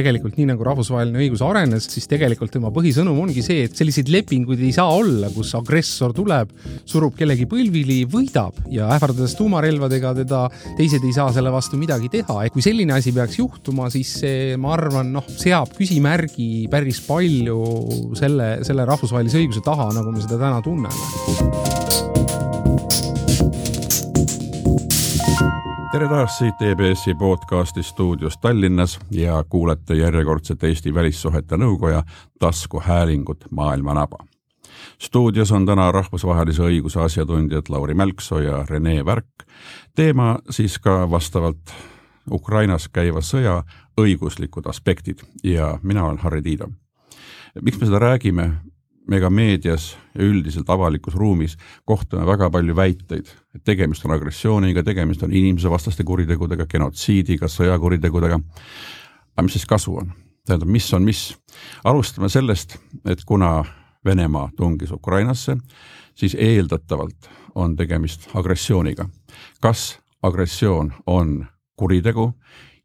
[0.00, 4.62] tegelikult nii nagu rahvusvaheline õigus arenes, siis tegelikult tema põhisõnum ongi see, et selliseid lepinguid
[4.64, 6.52] ei saa olla, kus agressor tuleb,
[6.88, 10.44] surub kellegi põlvili, võidab ja ähvardades tuumarelvadega teda
[10.78, 12.40] teised ei saa selle vastu midagi teha.
[12.50, 17.60] kui selline asi peaks juhtuma, siis see, ma arvan, noh, seab küsimärgi päris palju
[18.18, 21.79] selle, selle rahvusvahelise õiguse taha, nagu me seda täna tunneme
[25.92, 32.02] tere taas siit EBS-i podcasti stuudiost Tallinnas ja kuulete järjekordset Eesti Välissuhete Nõukoja
[32.38, 34.18] taskuhäälingut Maailma naba.
[34.98, 39.26] stuudios on täna rahvusvahelise õiguse asjatundjad Lauri Mälksoo ja Rene Värk.
[39.94, 41.74] teema siis ka vastavalt
[42.30, 43.62] Ukrainas käiva sõja
[44.00, 46.68] õiguslikud aspektid ja mina olen Harri Tiido.
[47.62, 48.52] miks me seda räägime,
[49.08, 54.82] me ka meedias ja üldiselt avalikus ruumis kohtame väga palju väiteid, et tegemist on agressiooniga,
[54.82, 58.40] tegemist on inimsevastaste kuritegudega, genotsiidiga, sõjakuritegudega.
[59.36, 60.12] aga mis siis kasu on?
[60.46, 61.36] tähendab, mis on mis?
[61.84, 63.64] alustame sellest, et kuna
[64.04, 65.56] Venemaa tungis Ukrainasse,
[66.14, 69.08] siis eeldatavalt on tegemist agressiooniga.
[69.60, 72.32] kas agressioon on kuritegu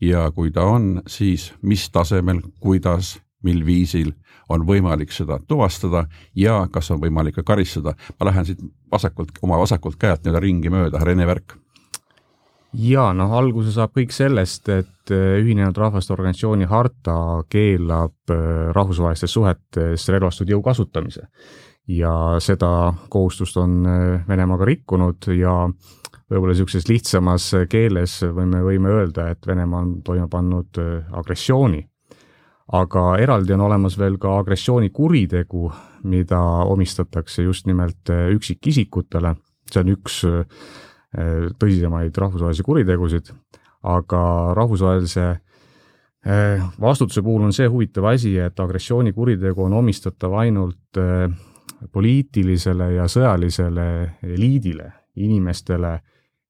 [0.02, 4.14] ja kui ta on, siis mis tasemel, kuidas, mil viisil
[4.50, 6.06] on võimalik seda tuvastada
[6.38, 7.96] ja kas on võimalik ka karistada.
[8.20, 11.58] ma lähen siit vasakult, oma vasakult käelt nii-öelda ringi mööda, Rene Värk.
[12.74, 19.34] ja noh, alguse saab kõik sellest, et äh, Ühinenud Rahvaste Organisatsiooni harta keelab äh, rahvusvahelistes
[19.34, 21.28] suhetes relvastatud jõu kasutamise.
[21.88, 25.58] ja seda kohustust on äh, Venemaa ka rikkunud ja
[26.30, 31.86] võib-olla niisuguses lihtsamas keeles võime, võime öelda, et Venemaa on toime pannud agressiooni
[32.74, 35.70] aga eraldi on olemas veel ka agressioonikuritegu,
[36.10, 39.36] mida omistatakse just nimelt äh, üksikisikutele,
[39.70, 40.64] see on üks äh,
[41.62, 43.30] tõsisemaid rahvusvahelisi kuritegusid,
[43.86, 44.22] aga
[44.58, 51.02] rahvusvahelise äh, vastutuse puhul on see huvitav asi, et agressioonikuritegu on omistatav ainult
[51.92, 53.88] poliitilisele ja sõjalisele
[54.24, 54.90] eliidile,
[55.22, 56.00] inimestele,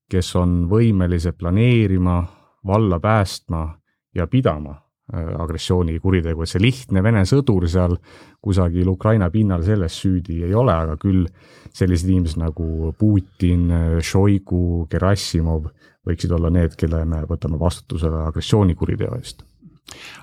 [0.09, 2.21] kes on võimelised planeerima,
[2.65, 3.67] valla päästma
[4.15, 7.93] ja pidama agressioonikuritegu, et see lihtne Vene sõdur seal
[8.41, 11.27] kusagil Ukraina pinnal selles süüdi ei ole, aga küll
[11.75, 13.67] sellised inimesed nagu Putin,
[14.01, 15.67] Šoigu, Gerassimov
[16.05, 19.45] võiksid olla need, kelle me võtame vastutusele agressioonikuriteo eest.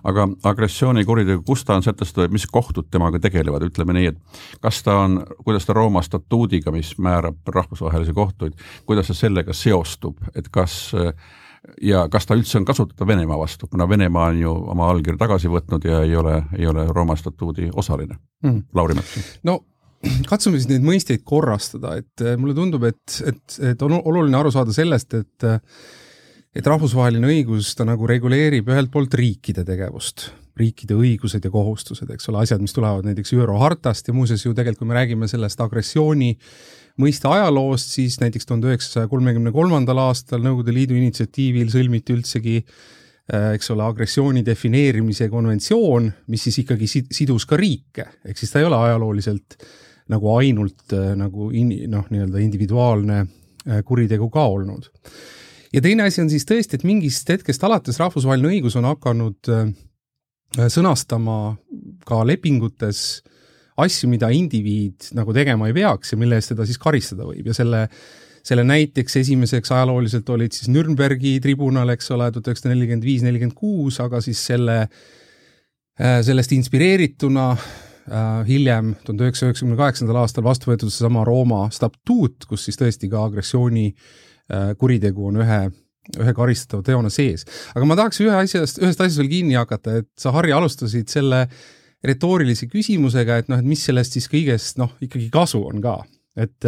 [0.02, 4.96] Aga agressioonikuritegu, kus ta on sätestatud, mis kohtud temaga tegelevad, ütleme nii, et kas ta
[5.04, 10.74] on, kuidas ta Rooma statuudiga, mis määrab rahvusvahelisi kohtuid, kuidas see sellega seostub, et kas
[10.98, 11.14] äh,
[11.82, 15.50] ja kas ta üldse on kasutatav Venemaa vastu, kuna Venemaa on ju oma allkirja tagasi
[15.52, 18.64] võtnud ja ei ole, ei ole Rooma statuudi osaline mm..
[18.74, 19.38] Lauri Mets.
[19.46, 19.60] no
[20.30, 24.54] katsume siis neid mõisteid korrastada, et eh, mulle tundub, et, et, et on oluline aru
[24.54, 25.52] saada sellest, et
[26.52, 30.26] et rahvusvaheline õigus, ta nagu reguleerib ühelt poolt riikide tegevust,
[30.60, 34.52] riikide õigused ja kohustused, eks ole, asjad, mis tulevad näiteks ÜRO hartast ja muuseas ju
[34.52, 40.00] tegelikult, kui me räägime sellest agressiooni äh, mõiste ajaloost, siis näiteks tuhande üheksasaja kolmekümne kolmandal
[40.08, 46.88] aastal Nõukogude Liidu initsiatiivil sõlmiti üldsegi äh, eks ole, agressiooni defineerimise konventsioon, mis siis ikkagi
[46.90, 49.56] sidus ka riike, ehk siis ta ei ole ajalooliselt
[50.12, 54.90] nagu ainult äh, nagu in, noh, nii-öelda individuaalne äh, kuritegu ka olnud.
[55.72, 59.54] ja teine asi on siis tõesti, et mingist hetkest alates rahvusvaheline õigus on hakanud
[60.52, 61.54] sõnastama
[62.04, 63.22] ka lepingutes
[63.80, 67.56] asju, mida indiviid nagu tegema ei peaks ja mille eest teda siis karistada võib ja
[67.56, 67.86] selle
[68.42, 73.54] selle näiteks esimeseks ajalooliselt olid siis Nürnbergi tribunal, eks ole, tuhat üheksasada nelikümmend viis, nelikümmend
[73.58, 74.78] kuus, aga siis selle,
[76.00, 82.48] äh, sellest inspireerituna äh, hiljem, tuhande üheksasaja üheksakümne kaheksandal aastal vastu võetud seesama Rooma statuut,
[82.50, 85.62] kus siis tõesti ka agressiooni äh, kuritegu on ühe
[86.18, 87.44] ühe karistatava teona sees.
[87.76, 91.44] aga ma tahaks ühe asjast, ühest asjast veel kinni hakata, et sa, Harri, alustasid selle
[91.44, 91.60] äh,
[92.06, 96.00] retoorilise küsimusega, et noh, et mis sellest siis kõigest noh, ikkagi kasu on ka.
[96.42, 96.66] Et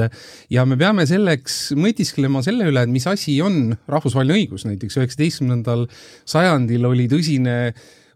[0.53, 5.87] ja me peame selleks mõtisklema selle üle, et mis asi on rahvusvaheline õigus, näiteks üheksateistkümnendal
[6.29, 7.57] sajandil oli tõsine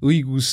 [0.05, 0.49] õigus,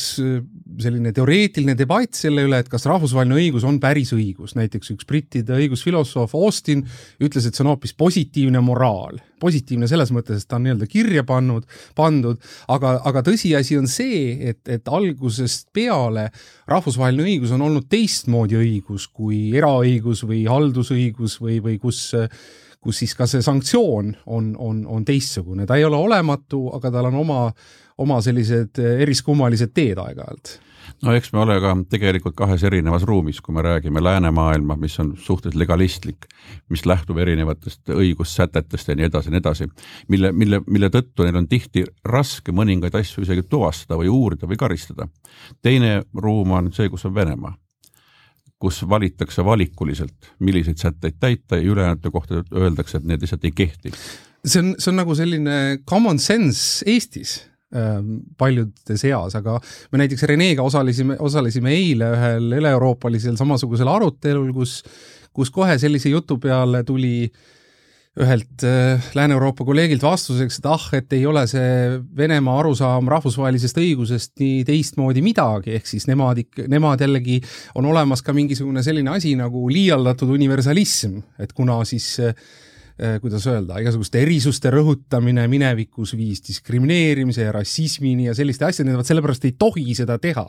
[0.82, 5.54] selline teoreetiline debatt selle üle, et kas rahvusvaheline õigus on päris õigus, näiteks üks brittide
[5.60, 6.82] õigusfilosoof Austin
[7.22, 9.22] ütles, et see on hoopis positiivne moraal.
[9.40, 11.66] positiivne selles mõttes, et ta on nii-öelda kirja pannud,
[11.96, 12.40] pandud,
[12.72, 16.30] aga, aga tõsiasi on see, et, et algusest peale
[16.72, 22.16] rahvusvaheline õigus on olnud teistmoodi õigus kui eraõigus või haldusõigus või, või kus
[22.86, 27.10] kus siis ka see sanktsioon on, on, on teistsugune, ta ei ole olematu, aga tal
[27.10, 27.42] on oma,
[28.06, 30.60] oma sellised eriskummalised teed aeg-ajalt.
[31.02, 35.16] No eks me ole ka tegelikult kahes erinevas ruumis, kui me räägime läänemaailma, mis on
[35.18, 36.28] suhteliselt legalistlik,
[36.70, 39.70] mis lähtub erinevatest õigussätetest ja nii edasi ja nii edasi,
[40.14, 44.62] mille, mille, mille tõttu neil on tihti raske mõningaid asju isegi tuvastada või uurida või
[44.62, 45.10] karistada.
[45.62, 47.56] teine ruum on see, kus on Venemaa
[48.60, 53.92] kus valitakse valikuliselt, milliseid sätteid täita ja ülejäänute kohta öeldakse, et need lihtsalt ei kehti.
[54.46, 55.58] see on, see on nagu selline
[55.90, 57.42] common sense Eestis
[57.76, 59.58] Ähm, paljude seas, aga
[59.92, 64.78] me näiteks Renega osalesime, osalesime eile ühel üle-euroopalisel samasugusel arutelul, kus,
[65.36, 67.26] kus kohe sellise jutu peale tuli
[68.16, 74.34] ühelt äh, Lääne-Euroopa kolleegilt vastuseks, et ah, et ei ole see Venemaa arusaam rahvusvahelisest õigusest
[74.40, 77.42] nii teistmoodi midagi, ehk siis nemad ikka, nemad jällegi,
[77.76, 82.32] on olemas ka mingisugune selline asi nagu liialdatud universalism, et kuna siis äh,
[82.96, 89.48] kuidas öelda, igasuguste erisuste rõhutamine minevikus viis diskrimineerimise ja rassismini ja selliste asjadeni, vot sellepärast
[89.50, 90.46] ei tohi seda teha.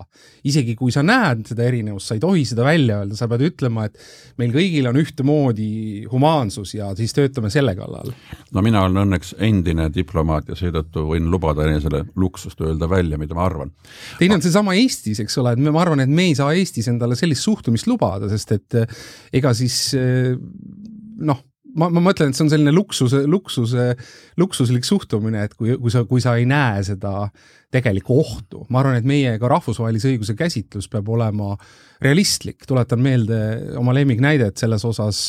[0.46, 3.88] isegi kui sa näed seda erinevust, sa ei tohi seda välja öelda, sa pead ütlema,
[3.88, 3.98] et
[4.38, 5.70] meil kõigil on ühtemoodi
[6.12, 8.14] humaansus ja siis töötame selle kallal.
[8.54, 13.34] no mina olen õnneks endine diplomaat ja seetõttu võin lubada enesele luksust öelda välja, mida
[13.34, 13.74] ma arvan.
[14.20, 17.18] teine on seesama Eestis, eks ole, et ma arvan, et me ei saa Eestis endale
[17.18, 18.80] sellist suhtumist lubada, sest et
[19.34, 19.90] ega siis
[21.16, 21.42] noh
[21.78, 23.90] ma, ma mõtlen, et see on selline luksuse, luksuse,
[24.40, 27.28] luksuslik suhtumine, et kui, kui sa, kui sa ei näe seda
[27.74, 31.54] tegelikku ohtu, ma arvan, et meie ka rahvusvahelise õiguse käsitlus peab olema
[32.02, 33.40] realistlik, tuletan meelde
[33.80, 35.22] oma lemmiknäidet selles osas,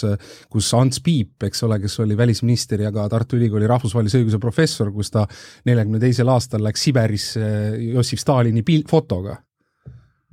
[0.51, 4.91] kus Ants Piip, eks ole, kes oli välisminister ja ka Tartu Ülikooli rahvusvahelise õiguse professor,
[4.94, 5.25] kus ta
[5.67, 7.49] neljakümne teisel aastal läks Siberisse
[7.89, 9.39] Jossif Stalini pilt, fotoga.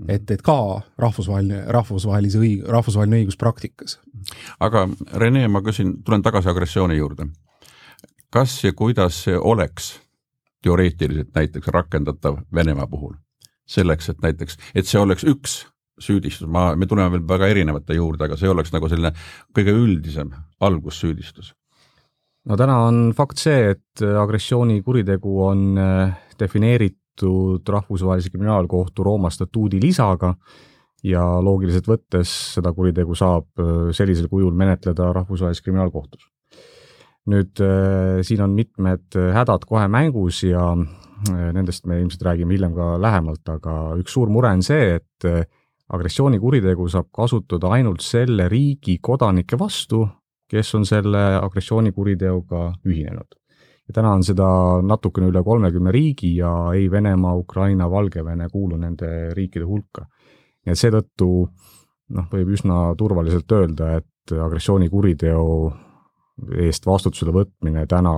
[0.08, 0.56] Et, et ka
[0.99, 3.99] rahvusvaheline, rahvusvahelise õig-, rahvusvaheline õigus praktikas.
[4.61, 4.88] aga
[5.20, 7.29] Rene, ma küsin, tulen tagasi agressiooni juurde.
[8.31, 10.00] kas ja kuidas see oleks
[10.62, 13.14] teoreetiliselt näiteks rakendatav Venemaa puhul?
[13.67, 15.64] selleks, et näiteks, et see oleks üks
[15.99, 19.14] süüdistus, ma, me tuleme veel väga erinevate juurde, aga see oleks nagu selline
[19.56, 21.55] kõige üldisem algussüüdistus
[22.44, 29.81] no täna on fakt see, et agressioonikuritegu on äh, defineeritud seotud Rahvusvahelise Kriminaalkohtu Rooma statuudi
[29.82, 30.34] lisaga
[31.05, 36.31] ja loogiliselt võttes seda kuritegu saab äh, sellisel kujul menetleda Rahvusvahelises Kriminaalkohtus.
[37.26, 42.75] nüüd äh, siin on mitmed hädad kohe mängus ja äh, nendest me ilmselt räägime hiljem
[42.75, 45.49] ka lähemalt, aga üks suur mure on see, et
[45.88, 50.06] agressioonikuritegu saab kasutada ainult selle riigi kodanike vastu,
[50.49, 53.44] kes on selle agressioonikuriteoga ühinenud
[53.89, 54.47] ja täna on seda
[54.83, 60.07] natukene üle kolmekümne riigi ja ei Venemaa, Ukraina, Valgevene kuulu nende riikide hulka.
[60.65, 61.29] nii et seetõttu
[62.17, 65.45] noh, võib üsna turvaliselt öelda, et agressioonikuriteo
[66.65, 68.15] eest vastutusele võtmine täna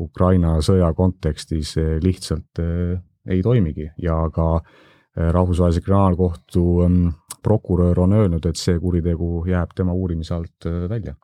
[0.00, 1.74] Ukraina sõja kontekstis
[2.04, 7.10] lihtsalt eh, ei toimigi ja ka eh, Rahvusvahelise Kriminaalkohtu mm,
[7.42, 11.14] prokurör on öelnud, et see kuritegu jääb tema uurimise alt välja.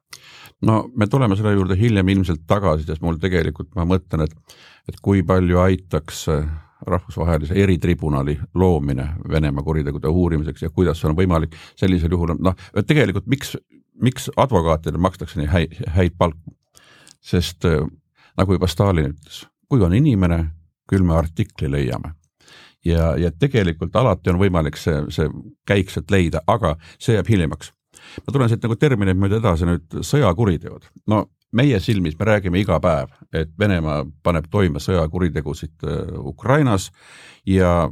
[0.63, 4.57] No me tuleme selle juurde hiljem ilmselt tagasi, sest mul tegelikult, ma mõtlen, et,
[4.89, 6.47] et kui palju aitaks äh,
[6.87, 12.57] rahvusvahelise eritribunali loomine Venemaa kuritegude uurimiseks ja kuidas on võimalik sellisel juhul, noh,
[12.87, 13.57] tegelikult miks,
[14.03, 16.57] miks advokaatidele makstakse nii häid, häid palku?
[17.27, 17.83] sest äh,
[18.39, 20.45] nagu juba Stalin ütles, kui on inimene,
[20.87, 22.13] küll me artikli leiame
[22.87, 25.31] ja, ja tegelikult alati on võimalik see, see
[25.69, 27.73] käik sealt leida, aga see jääb hiljemaks.
[28.27, 30.91] Ma tulen siit nagu termineid mööda edasi nüüd sõjakuriteod.
[31.07, 31.27] no
[31.57, 36.91] meie silmis me räägime iga päev, et Venemaa paneb toime sõjakuritegusid äh, Ukrainas
[37.47, 37.89] ja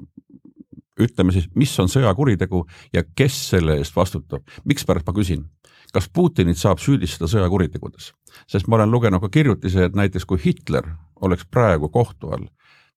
[1.00, 4.42] ütleme siis, mis on sõjakuritegu ja kes selle eest vastutab.
[4.64, 5.44] mikspärast ma küsin,
[5.92, 8.12] kas Putinit saab süüdistada sõjakuritegudes?
[8.50, 10.86] sest ma olen lugenud ka kirjutisi, et näiteks kui Hitler
[11.20, 12.48] oleks praegu kohtu all,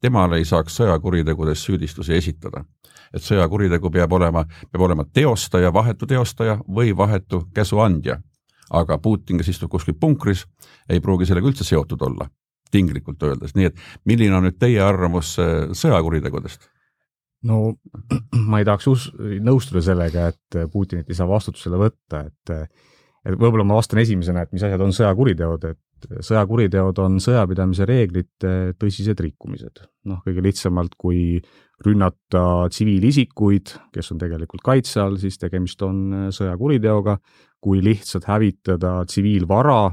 [0.01, 2.63] temale ei saaks sõjakuritegudes süüdistusi esitada.
[3.13, 8.21] et sõjakuritegu peab olema, peab olema teostaja, vahetu teostaja või vahetu käsuandja.
[8.69, 10.45] aga Putin, kes istub kuskil punkris,
[10.89, 12.29] ei pruugi sellega üldse seotud olla,
[12.71, 16.69] tinglikult öeldes, nii et milline on nüüd teie arvamus äh, sõjakuritegudest?
[17.43, 17.77] no
[18.51, 19.11] ma ei tahaks us-,
[19.41, 22.71] nõustuda sellega, et Putinit ei saa vastutusele võtta, et
[23.27, 28.53] et võib-olla ma vastan esimesena, et mis asjad on sõjakuriteod, et sõjakuriteod on sõjapidamise reeglite
[28.79, 29.81] tõsised rikkumised.
[30.07, 31.41] noh, kõige lihtsamalt, kui
[31.85, 37.17] rünnata tsiviilisikuid, kes on tegelikult kaitse all, siis tegemist on äh, sõjakuriteoga.
[37.59, 39.89] kui lihtsalt hävitada tsiviilvara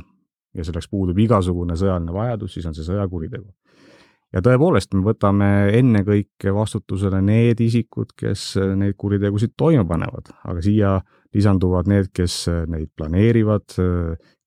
[0.54, 3.48] ja selleks puudub igasugune sõjaline vajadus, siis on see sõjakuritegu.
[4.34, 10.62] ja tõepoolest, me võtame ennekõike vastutusele need isikud, kes äh, neid kuritegusid toime panevad, aga
[10.62, 11.00] siia
[11.34, 13.76] lisanduvad need, kes äh, neid planeerivad,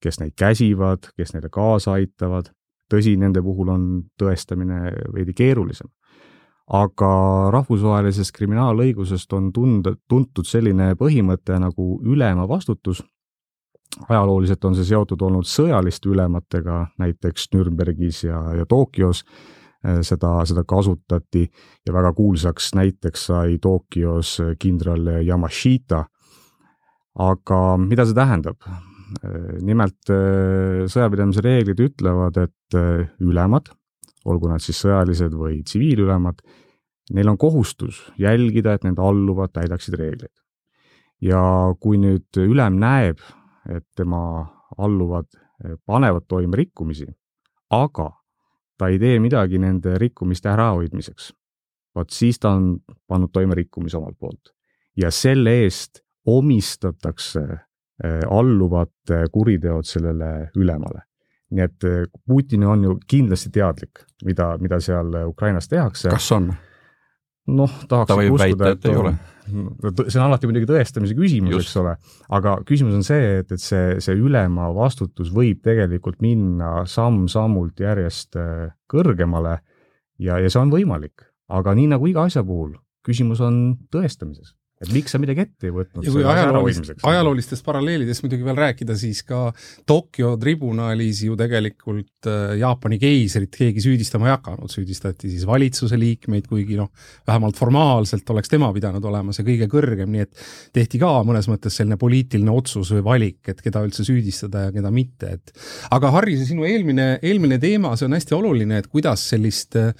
[0.00, 2.52] kes neid käsivad, kes neile kaasa aitavad.
[2.88, 3.82] tõsi, nende puhul on
[4.20, 5.88] tõestamine veidi keerulisem.
[6.72, 13.02] aga rahvusvahelisest kriminaalõigusest on tunda, tuntud selline põhimõte nagu ülema vastutus.
[14.08, 19.24] ajalooliselt on see seotud olnud sõjaliste ülematega, näiteks Nürnbergis ja, ja Tokyos
[19.86, 21.44] Äh, seda, seda kasutati
[21.86, 26.04] ja väga kuulsaks näiteks sai Tokyos kindral Yamashita.
[27.18, 28.56] aga mida see tähendab?
[29.24, 32.76] Äh, nimelt äh, sõjapidamise reeglid ütlevad, et
[33.24, 33.70] ülemad,
[34.28, 36.42] olgu nad siis sõjalised või tsiviilülemad,
[37.16, 40.34] neil on kohustus jälgida, et nende alluvad täidaksid reegleid.
[41.24, 41.40] ja
[41.80, 43.18] kui nüüd ülem näeb,
[43.66, 44.20] et tema
[44.78, 45.26] alluvad
[45.86, 47.08] panevad toime rikkumisi,
[47.70, 48.12] aga
[48.78, 51.32] ta ei tee midagi nende rikkumiste ärahoidmiseks.
[51.96, 52.76] vot siis ta on
[53.08, 54.52] pannud toime rikkumise omalt poolt
[54.96, 57.42] ja selle eest omistatakse
[58.04, 61.04] eh, alluvate kuriteod sellele ülemale.
[61.50, 66.10] nii et eh, Putin on ju kindlasti teadlik, mida, mida seal Ukrainas tehakse.
[66.12, 66.52] kas on?
[67.48, 69.16] noh, tahaks ta väita, et ei ole
[69.48, 71.94] see on alati muidugi tõestamise küsimus, eks ole,
[72.36, 78.36] aga küsimus on see, et, et see, see ülema vastutus võib tegelikult minna samm-sammult järjest
[78.92, 79.56] kõrgemale
[80.20, 82.74] ja, ja see on võimalik, aga nii nagu iga asja puhul,
[83.08, 86.04] küsimus on tõestamises et miks sa midagi ette ei võtnud?
[86.06, 89.48] ja kui ajaloolist, ajaloolistest paralleelidest muidugi veel rääkida, siis ka
[89.88, 96.46] Tokyo tribunalis ju tegelikult äh, Jaapani keisrit keegi süüdistama ei hakanud, süüdistati siis valitsuse liikmeid,
[96.50, 96.92] kuigi noh,
[97.26, 100.46] vähemalt formaalselt oleks tema pidanud olema see kõige kõrgem, nii et
[100.78, 104.94] tehti ka mõnes mõttes selline poliitiline otsus või valik, et keda üldse süüdistada ja keda
[104.94, 105.52] mitte, et
[105.94, 109.90] aga Harri, see sinu eelmine, eelmine teema, see on hästi oluline, et kuidas sellist äh,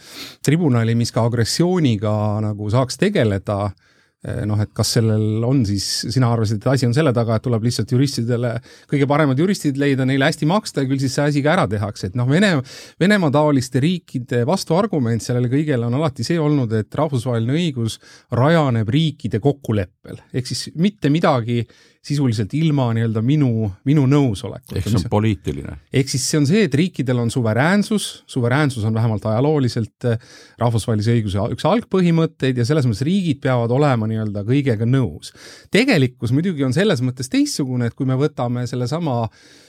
[0.46, 2.14] tribunali, mis ka agressiooniga
[2.46, 3.72] nagu saaks tegeleda
[4.18, 7.68] noh, et kas sellel on siis, sina arvasid, et asi on selle taga, et tuleb
[7.68, 8.56] lihtsalt juristidele
[8.90, 12.10] kõige paremad juristid leida, neile hästi maksta ja küll siis see asi ka ära tehakse,
[12.10, 12.56] et noh, Vene,
[12.98, 18.00] Venemaa taoliste riikide vastuargument sellele kõigele on alati see olnud, et rahvusvaheline õigus
[18.34, 21.62] rajaneb riikide kokkuleppel, ehk siis mitte midagi
[22.04, 24.78] sisuliselt ilma nii-öelda minu, minu nõusolekuta.
[24.78, 25.76] ehk see on poliitiline.
[25.92, 30.18] ehk siis see on see, et riikidel on suveräänsus, suveräänsus on vähemalt ajalooliselt äh,
[30.58, 35.34] rahvusvahelise õiguse üks algpõhimõtteid ja selles mõttes riigid peavad olema nii-öelda kõigega nõus.
[35.74, 39.66] tegelikkus muidugi on selles mõttes teistsugune, et kui me võtame sellesama äh, Äh,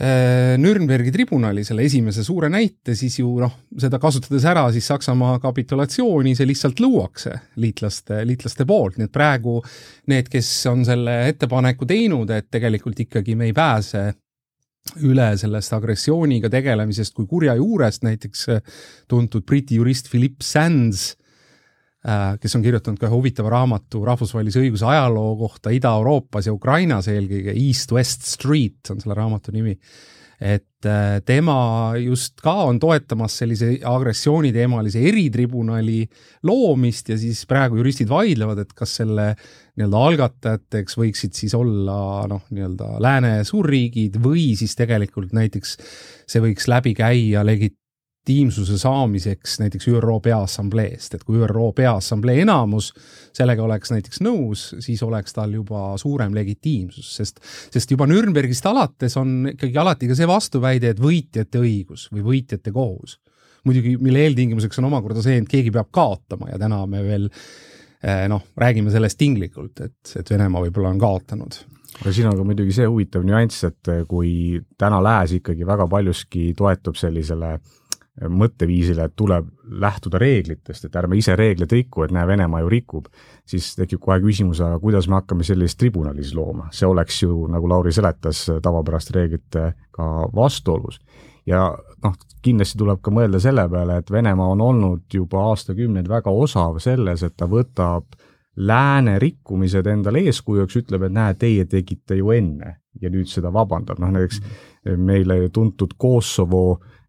[0.00, 6.32] Nürnbergi tribunali selle esimese suure näite, siis ju noh, seda kasutades ära siis Saksamaa kapitulatsiooni,
[6.34, 9.58] see lihtsalt luuakse liitlaste, liitlaste poolt, nii et praegu
[10.10, 14.06] need, kes on selle ettepaneku teinud, et tegelikult ikkagi me ei pääse
[15.06, 18.46] üle sellest agressiooniga tegelemisest kui kurja juurest, näiteks
[19.12, 21.21] tuntud Briti jurist Philip Sands Äh,
[22.02, 27.54] kes on kirjutanud ka ühe huvitava raamatu rahvusvahelise õiguse ajaloo kohta Ida-Euroopas ja Ukrainas eelkõige,
[27.54, 29.76] East-West Street on selle raamatu nimi.
[30.42, 36.00] et äh, tema just ka on toetamas sellise agressiooniteemalise eritribunali
[36.42, 39.28] loomist ja siis praegu juristid vaidlevad, et kas selle
[39.78, 45.76] nii-öelda algatajateks võiksid siis olla noh, nii-öelda lääne suurriigid või siis tegelikult näiteks
[46.26, 47.78] see võiks läbi käia legit-,
[48.22, 52.92] legitiimsuse saamiseks näiteks ÜRO Peaassambleest, et kui ÜRO Peaassamblee enamus
[53.34, 57.40] sellega oleks näiteks nõus, siis oleks tal juba suurem legitiimsus, sest,
[57.72, 62.70] sest juba Nürnbergist alates on ikkagi alati ka see vastuväide, et võitjate õigus või võitjate
[62.72, 63.18] kohus.
[63.64, 68.28] muidugi, mille eeltingimuseks on omakorda see, et keegi peab kaotama ja täna me veel eh,
[68.28, 71.58] noh, räägime sellest tinglikult, et, et Venemaa võib-olla on kaotanud
[72.00, 76.52] aga siin on ka muidugi see huvitav nüanss, et kui täna Lääs ikkagi väga paljuski
[76.56, 77.80] toetub sellisele äh,
[78.20, 79.46] mõtteviisile, et tuleb
[79.80, 83.06] lähtuda reeglitest, et ärme ise reegleid riku, et näe, Venemaa ju rikub,
[83.48, 87.46] siis tekib kohe küsimus, aga kuidas me hakkame sellist tribunali siis looma, see oleks ju,
[87.52, 91.00] nagu Lauri seletas, tavapäraste reeglitega vastuolus.
[91.46, 91.64] ja
[92.04, 96.78] noh, kindlasti tuleb ka mõelda selle peale, et Venemaa on olnud juba aastakümneid väga osav
[96.84, 98.04] selles, et ta võtab
[98.56, 103.98] lääne rikkumised endale eeskujuks, ütleb, et näe, teie tegite ju enne ja nüüd seda vabandab,
[103.98, 104.42] noh näiteks
[105.00, 107.01] meile tuntud Kosovo Äh,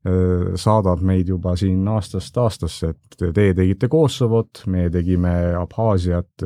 [0.59, 6.43] saadab meid juba siin aastast aastasse, et teie tegite Kosovot, meie tegime Abhaasiat,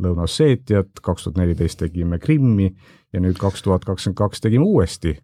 [0.00, 2.70] Lõuna-Osseetiat, kaks tuhat neliteist tegime Krimmi
[3.12, 5.18] ja nüüd kaks tuhat kakskümmend kaks tegime uuesti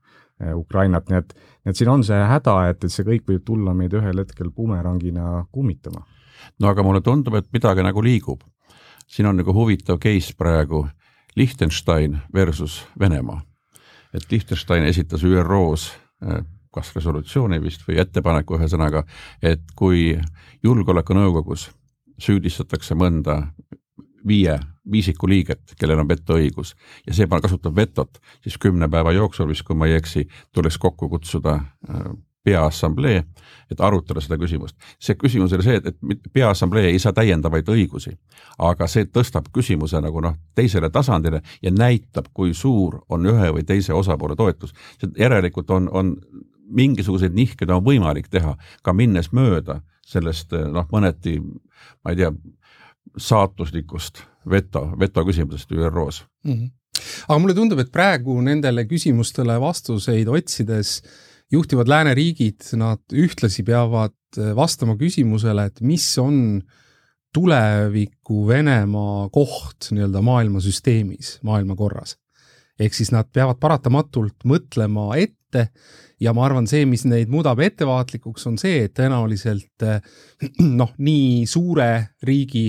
[0.55, 1.35] Ukrainat, nii et,
[1.69, 5.47] et siin on see häda, et, et see kõik võib tulla meid ühel hetkel bumerangina
[5.53, 6.05] kummitama.
[6.61, 8.45] no aga mulle tundub, et midagi nagu liigub.
[9.07, 10.87] siin on nagu huvitav case praegu,
[11.37, 13.41] Liechtenstein versus Venemaa.
[14.15, 15.93] et Liechtenstein esitas ÜRO-s
[16.75, 19.05] kas resolutsiooni vist või ettepaneku ühesõnaga,
[19.43, 20.19] et kui
[20.62, 21.71] Julgeolekunõukogus
[22.21, 23.43] süüdistatakse mõnda
[24.27, 24.59] viie
[24.91, 26.75] viisiku liiget, kellel on vetoõigus
[27.07, 31.09] ja see kasutab vetot, siis kümne päeva jooksul vist, kui ma ei eksi, tuleks kokku
[31.09, 32.11] kutsuda äh,
[32.45, 33.25] peaassamblee,
[33.71, 34.77] et arutada seda küsimust.
[34.99, 38.15] see küsimus oli see, et, et peaassamblee ei saa täiendavaid õigusi,
[38.59, 43.67] aga see tõstab küsimuse nagu noh, teisele tasandile ja näitab, kui suur on ühe või
[43.67, 44.73] teise osapoole toetus.
[45.19, 46.17] järelikult on, on
[46.71, 52.33] mingisuguseid nihkeid on võimalik teha, ka minnes mööda sellest noh, mõneti ma ei tea,
[53.21, 56.53] saatuslikust veto, veto küsimusest ÜRO-s mm.
[56.53, 56.71] -hmm.
[57.29, 61.00] aga mulle tundub, et praegu nendele küsimustele vastuseid otsides
[61.50, 64.15] juhtivad lääneriigid, nad ühtlasi peavad
[64.57, 66.62] vastama küsimusele, et mis on
[67.35, 72.17] tuleviku Venemaa koht nii-öelda maailmasüsteemis, maailmakorras.
[72.81, 75.40] ehk siis nad peavad paratamatult mõtlema ette
[76.21, 79.87] ja ma arvan, see, mis neid muudab ettevaatlikuks, on see, et tõenäoliselt
[80.80, 81.90] noh, nii suure
[82.26, 82.69] riigi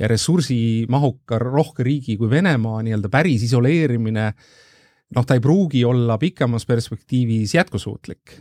[0.00, 4.30] ja ressursimahuka rohke riigi kui Venemaa nii-öelda päris isoleerimine,
[5.16, 8.38] noh, ta ei pruugi olla pikemas perspektiivis jätkusuutlik.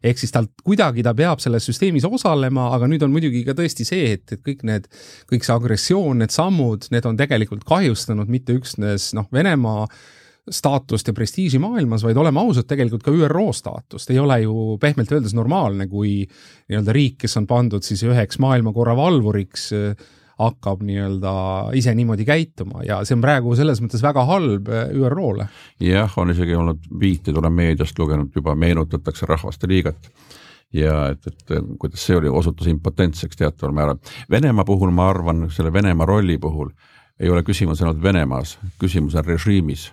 [0.00, 3.84] Ehk siis talt kuidagi ta peab selles süsteemis osalema, aga nüüd on muidugi ka tõesti
[3.84, 4.86] see, et, et kõik need,
[5.28, 9.84] kõik see agressioon, need sammud, need on tegelikult kahjustanud mitte üksnes noh, Venemaa
[10.50, 15.12] staatust ja prestiiži maailmas, vaid oleme ausad, tegelikult ka ÜRO staatust ei ole ju pehmelt
[15.12, 19.70] öeldes normaalne, kui nii-öelda riik, kes on pandud siis üheks maailmakorra valvuriks,
[20.40, 21.32] hakkab nii-öelda
[21.76, 25.48] ise niimoodi käituma ja see on praegu selles mõttes väga halb ÜRO-le.
[25.84, 30.10] jah, on isegi olnud viiteid, olen meediast lugenud juba, meenutatakse Rahvaste Liigat
[30.72, 34.00] ja et, et kuidas see oli, osutus impotentseks teataval määral.
[34.30, 36.72] Venemaa puhul ma arvan, selle Venemaa rolli puhul
[37.20, 39.90] ei ole küsimus ainult Venemaas, küsimus on režiimis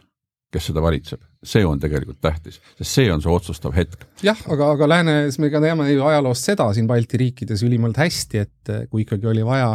[0.54, 4.06] kes seda valitseb, see on tegelikult tähtis, sest see on see otsustav hetk.
[4.24, 8.46] jah, aga, aga läänes me ka teame ju ajaloost seda siin Balti riikides ülimalt hästi,
[8.46, 9.74] et kui ikkagi oli vaja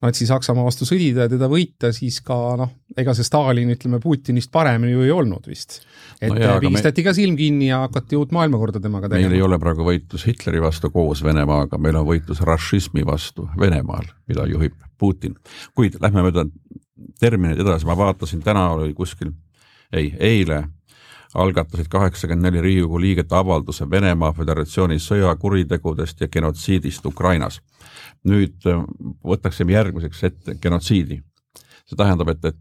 [0.00, 4.86] Natsi-Saksamaa vastu sõdida ja teda võita, siis ka noh, ega see Stalin, ütleme Putinist parem
[4.88, 5.82] ju ei olnud vist.
[6.16, 7.06] et no pigistati me...
[7.10, 9.28] ka silm kinni ja hakati uut maailmakorda temaga tegema.
[9.28, 14.08] meil ei ole praegu võitlus Hitleri vastu koos Venemaaga, meil on võitlus rašismi vastu Venemaal,
[14.30, 15.36] mida juhib Putin.
[15.76, 16.46] kuid lähme mööda
[17.20, 19.34] termineid edasi, ma vaatasin, täna oli kuskil
[19.92, 20.64] ei, eile
[21.34, 27.60] algatasid kaheksakümmend neli Riigikogu liiget avalduse Venemaa Föderatsiooni sõjakuritegudest ja genotsiidist Ukrainas.
[28.24, 28.82] nüüd äh,
[29.24, 31.22] võtaksime järgmiseks ette genotsiidi.
[31.86, 32.58] see tähendab, et, et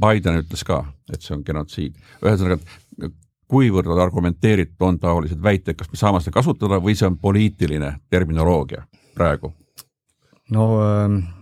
[0.00, 1.96] Biden ütles ka, et see on genotsiid.
[2.22, 2.58] ühesõnaga,
[3.48, 8.86] kuivõrd argumenteeritud on taolised väited, kas me saame seda kasutada või see on poliitiline terminoloogia
[9.14, 9.52] praegu?
[10.50, 11.41] no äh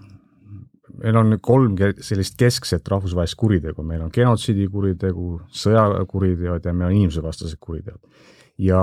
[1.00, 5.28] meil on kolm sellist keskset rahvusvahelist kuritegu, meil on genotsiidikuritegu,
[5.62, 8.00] sõjakuriteod ja meil on inimsusevastased kuriteod.
[8.60, 8.80] ja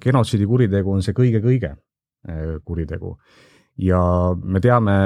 [0.00, 3.16] genotsiidikuritegu on see kõige-kõige eh, kuritegu.
[3.78, 4.00] ja
[4.42, 4.98] me teame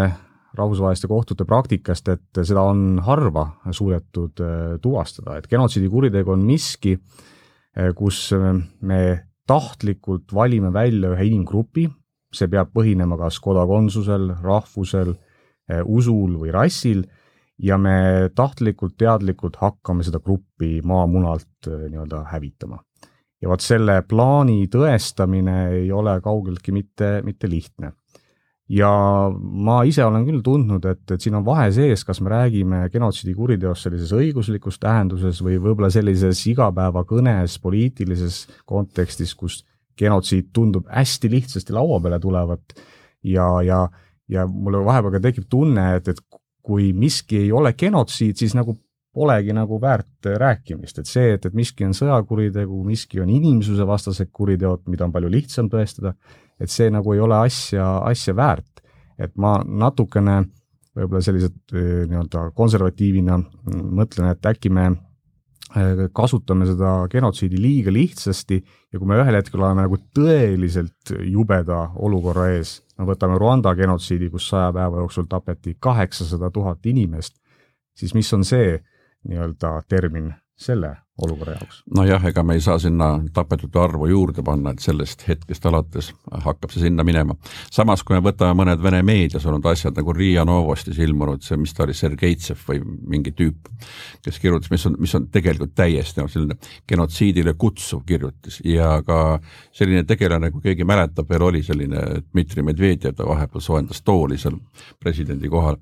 [0.59, 6.99] rahvusvaheliste kohtute praktikast, et seda on harva suudetud eh, tuvastada, et genotsiidikuritegu on miski,
[7.77, 8.33] eh, kus
[8.81, 9.03] me
[9.47, 11.89] tahtlikult valime välja ühe inimgrupi,
[12.35, 15.15] see peab põhinema kas kodakondsusel, rahvusel
[15.85, 17.05] usul või rassil
[17.63, 22.81] ja me tahtlikult, teadlikult hakkame seda gruppi maamunalt eh, nii-öelda hävitama.
[23.41, 27.93] ja vot selle plaani tõestamine ei ole kaugeltki mitte, mitte lihtne.
[28.69, 28.91] ja
[29.31, 33.89] ma ise olen küll tundnud, et, et siin on vahe sees, kas me räägime genotsiidikuriteost
[33.89, 39.65] sellises õiguslikus tähenduses või võib-olla sellises igapäevakõnes, poliitilises kontekstis, kus
[39.99, 42.79] genotsiid tundub hästi lihtsasti laua peale tulevat
[43.27, 43.89] ja, ja
[44.31, 48.77] ja mulle vahepeal ka tekib tunne, et, et kui miski ei ole genotsiid, siis nagu
[49.15, 54.85] polegi nagu väärt rääkimist, et see, et, et miski on sõjakuritegu, miski on inimsusevastased kuriteod,
[54.93, 56.15] mida on palju lihtsam tõestada,
[56.61, 58.67] et see nagu ei ole asja, asja väärt.
[59.21, 60.39] et ma natukene
[60.97, 63.37] võib-olla sellise eh, nii-öelda konservatiivina
[63.69, 69.61] mõtlen, et äkki me eh, kasutame seda genotsiidi liiga lihtsasti ja kui me ühel hetkel
[69.61, 75.77] oleme nagu tõeliselt jubeda olukorra ees, no võtame Rwanda genotsiidi, kus saja päeva jooksul tapeti
[75.81, 77.39] kaheksasada tuhat inimest,
[77.97, 78.77] siis mis on see
[79.29, 81.83] nii-öelda termin selle olukorra jaoks?
[81.97, 86.13] nojah, ega me ei saa sinna tapetute arvu juurde panna, et sellest hetkest alates
[86.45, 87.37] hakkab see sinna minema.
[87.73, 91.75] samas, kui me võtame mõned Vene meedias olnud asjad nagu Riia Novostis ilmunud, see, mis
[91.77, 92.81] ta oli, Sergeitsev või
[93.15, 93.71] mingi tüüp,
[94.25, 96.57] kes kirjutas, mis on, mis on tegelikult täiesti noh, selline
[96.89, 99.39] genotsiidile kutsuv kirjutis ja ka
[99.77, 104.57] selline tegelane, kui keegi mäletab, veel oli selline Dmitri Medvedjev, ta vahepeal soojendas tooli seal
[105.01, 105.79] presidendi kohal,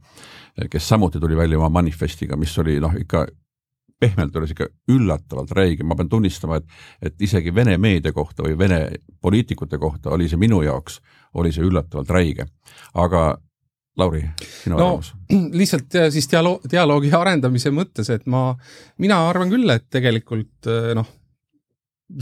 [0.70, 3.26] kes samuti tuli välja oma manifestiga, mis oli noh, ikka
[4.00, 8.56] pehmelt öeldes ikka üllatavalt räige, ma pean tunnistama, et, et isegi Vene meedia kohta või
[8.58, 8.80] Vene
[9.22, 11.00] poliitikute kohta oli see minu jaoks,
[11.34, 12.48] oli see üllatavalt räige.
[12.94, 13.28] aga
[13.98, 14.22] Lauri,
[14.62, 15.12] sinu no, arvamus?
[15.60, 18.52] lihtsalt siis dialoog, dialoogi arendamise mõttes, et ma,
[19.02, 21.08] mina arvan küll, et tegelikult noh,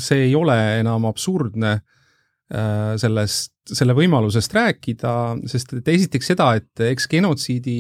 [0.01, 5.13] see ei ole enam absurdne äh, sellest, selle võimalusest rääkida,
[5.51, 7.79] sest et esiteks seda, et eks genotsiidi,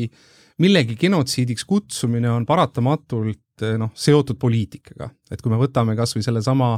[0.62, 3.40] millegi genotsiidiks kutsumine on paratamatult
[3.79, 5.11] noh, seotud poliitikaga.
[5.31, 6.77] et kui me võtame kas või sellesama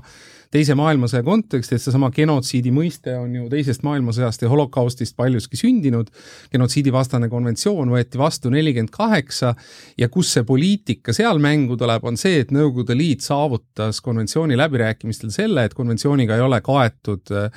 [0.51, 6.09] teise maailmasõja konteksti, et seesama genotsiidi mõiste on ju teisest maailmasõjast ja holokaustist paljuski sündinud,
[6.53, 9.55] genotsiidivastane konventsioon võeti vastu nelikümmend kaheksa
[9.99, 15.35] ja kus see poliitika seal mängu tuleb, on see, et Nõukogude Liit saavutas konventsiooni läbirääkimistel
[15.35, 17.51] selle, et konventsiooniga ei ole kaetud Äh,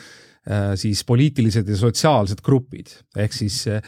[0.75, 3.81] siis poliitilised ja sotsiaalsed grupid, ehk siis äh,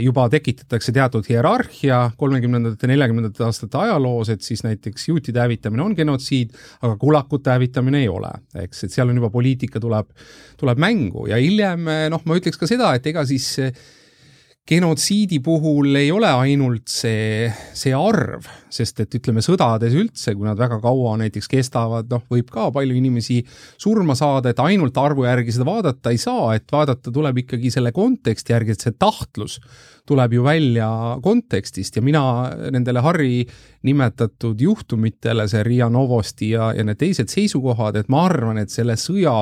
[0.00, 6.52] juba tekitatakse teatud hierarhia kolmekümnendate, neljakümnendate aastate ajaloos, et siis näiteks juutide hävitamine on genotsiid,
[6.82, 10.12] aga kulakute hävitamine ei ole, eks, et seal on juba poliitika tuleb,
[10.60, 11.30] tuleb mängu.
[11.32, 13.54] Ja hiljem noh, ma ütleks ka seda, et ega siis
[14.66, 20.58] genotsiidi puhul ei ole ainult see, see arv, sest et ütleme, sõdades üldse, kui nad
[20.58, 23.38] väga kaua näiteks kestavad, noh, võib ka palju inimesi
[23.78, 27.94] surma saada, et ainult arvu järgi seda vaadata ei saa, et vaadata tuleb ikkagi selle
[27.94, 29.60] konteksti järgi, et see tahtlus
[30.06, 30.90] tuleb ju välja
[31.22, 31.98] kontekstist.
[31.98, 32.26] Ja mina
[32.74, 33.46] nendele Harri
[33.86, 38.98] nimetatud juhtumitele, see Riia Novosti ja, ja need teised seisukohad, et ma arvan, et selle
[38.98, 39.36] sõja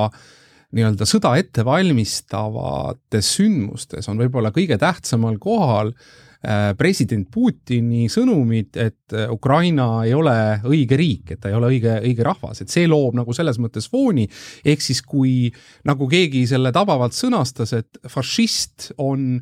[0.75, 9.29] nii-öelda sõda ettevalmistavates sündmustes on võib-olla kõige tähtsamal kohal äh, president Putini sõnumid, et äh,
[9.31, 10.35] Ukraina ei ole
[10.67, 13.87] õige riik, et ta ei ole õige, õige rahvas, et see loob nagu selles mõttes
[13.91, 14.27] fooni,
[14.65, 15.51] ehk siis kui
[15.87, 19.39] nagu keegi selle tabavalt sõnastas, et fašist on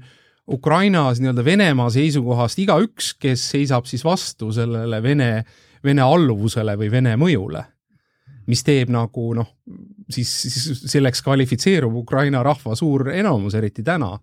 [0.47, 5.29] Ukrainas nii-öelda Venemaa seisukohast igaüks, kes seisab siis vastu sellele Vene,
[5.83, 7.63] Vene alluvusele või Vene mõjule.
[8.51, 9.53] Mis teeb nagu noh,
[10.13, 14.13] siis, siis selleks kvalifitseerub Ukraina rahva suur enamus, eriti täna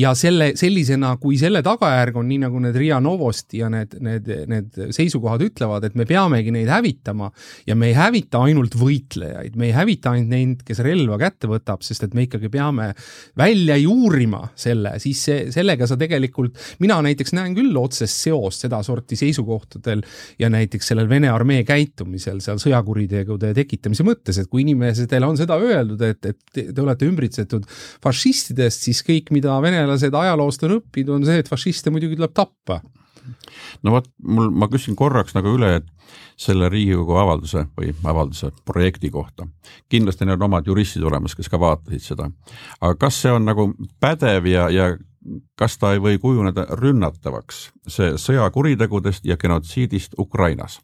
[0.00, 4.28] ja selle, sellisena, kui selle tagajärg on nii, nagu need Riia Novosti ja need, need,
[4.50, 7.30] need seisukohad ütlevad, et me peamegi neid hävitama
[7.68, 11.84] ja me ei hävita ainult võitlejaid, me ei hävita ainult neid, kes relva kätte võtab,
[11.86, 12.90] sest et me ikkagi peame
[13.38, 19.18] välja juurima selle, siis see, sellega sa tegelikult, mina näiteks näen küll otsest seost sedasorti
[19.20, 20.04] seisukohtadel
[20.40, 25.58] ja näiteks sellel Vene armee käitumisel seal sõjakuritegude tekitamise mõttes, et kui inimestele on seda
[25.60, 27.66] öeldud, et, et te, te olete ümbritsetud
[28.04, 32.34] fašistidest, siis kõik, mida Vene venelased ajaloost on õppinud, on see, et fašiste muidugi tuleb
[32.34, 32.80] tappa.
[33.82, 35.88] no vot, mul, ma küsin korraks nagu üle, et
[36.40, 39.46] selle Riigikogu avalduse või avalduse projekti kohta.
[39.88, 42.30] kindlasti neil on omad juristid olemas, kes ka vaatasid seda.
[42.80, 44.96] aga kas see on nagu pädev ja, ja
[45.56, 50.80] kas ta ei või kujuneda rünnatavaks, see sõjakuritegudest ja genotsiidist Ukrainas?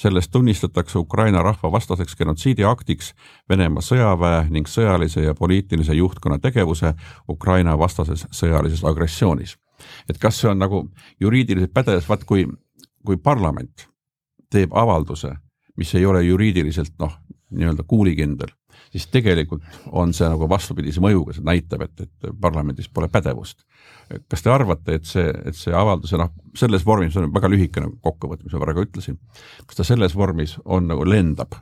[0.00, 3.12] Sellest tunnistatakse Ukraina rahva vastaseks genotsiidiaktiks
[3.48, 6.94] Venemaa sõjaväe ning sõjalise ja poliitilise juhtkonna tegevuse
[7.28, 9.56] Ukraina vastases sõjalises agressioonis.
[10.08, 12.46] et kas see on nagu juriidiliselt pädev, vaat kui,
[13.06, 13.88] kui parlament
[14.50, 15.34] teeb avalduse,
[15.76, 17.12] mis ei ole juriidiliselt noh,
[17.50, 18.52] nii-öelda kuulikindel,
[18.90, 23.64] siis tegelikult on see nagu vastupidise mõjuga, see näitab, et, et parlamendis pole pädevust.
[24.28, 28.44] kas te arvate, et see, et see avalduse noh, selles vormis on väga lühikene kokkuvõte,
[28.44, 29.18] mis ma praegu ütlesin,
[29.66, 31.58] kas ta selles vormis on nagu lendab?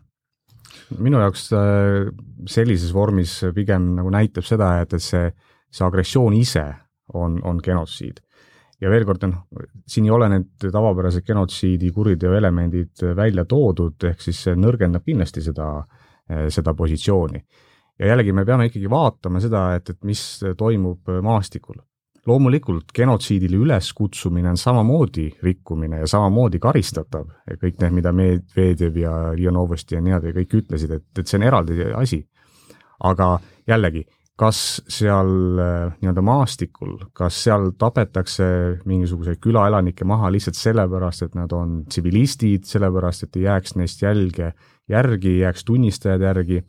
[0.99, 2.07] minu jaoks äh,
[2.49, 5.27] sellises vormis pigem nagu näitab seda, et, et see,
[5.69, 6.65] see agressioon ise
[7.13, 8.23] on, on genotsiid
[8.81, 14.25] ja veel kord, noh, siin ei ole need tavapärased genotsiidi kuriteo elemendid välja toodud, ehk
[14.25, 15.98] siis see nõrgendab kindlasti seda äh,
[16.49, 17.43] seda positsiooni.
[17.99, 21.81] ja jällegi me peame ikkagi vaatama seda, et, et mis toimub maastikul.
[22.27, 27.25] loomulikult genotsiidile üleskutsumine on samamoodi rikkumine ja samamoodi karistatav,
[27.63, 31.39] kõik need, mida Medvedev ja Ria Novosti ja nii edasi kõik ütlesid, et, et see
[31.41, 32.27] on eraldi asi.
[32.99, 34.05] aga jällegi,
[34.39, 34.59] kas
[34.91, 38.47] seal eh, nii-öelda maastikul, kas seal tapetakse
[38.87, 44.53] mingisuguseid külaelanikke maha lihtsalt sellepärast, et nad on tsivilistid, sellepärast et ei jääks neist jälge
[44.89, 46.63] järgi, jääks tunnistajad järgi,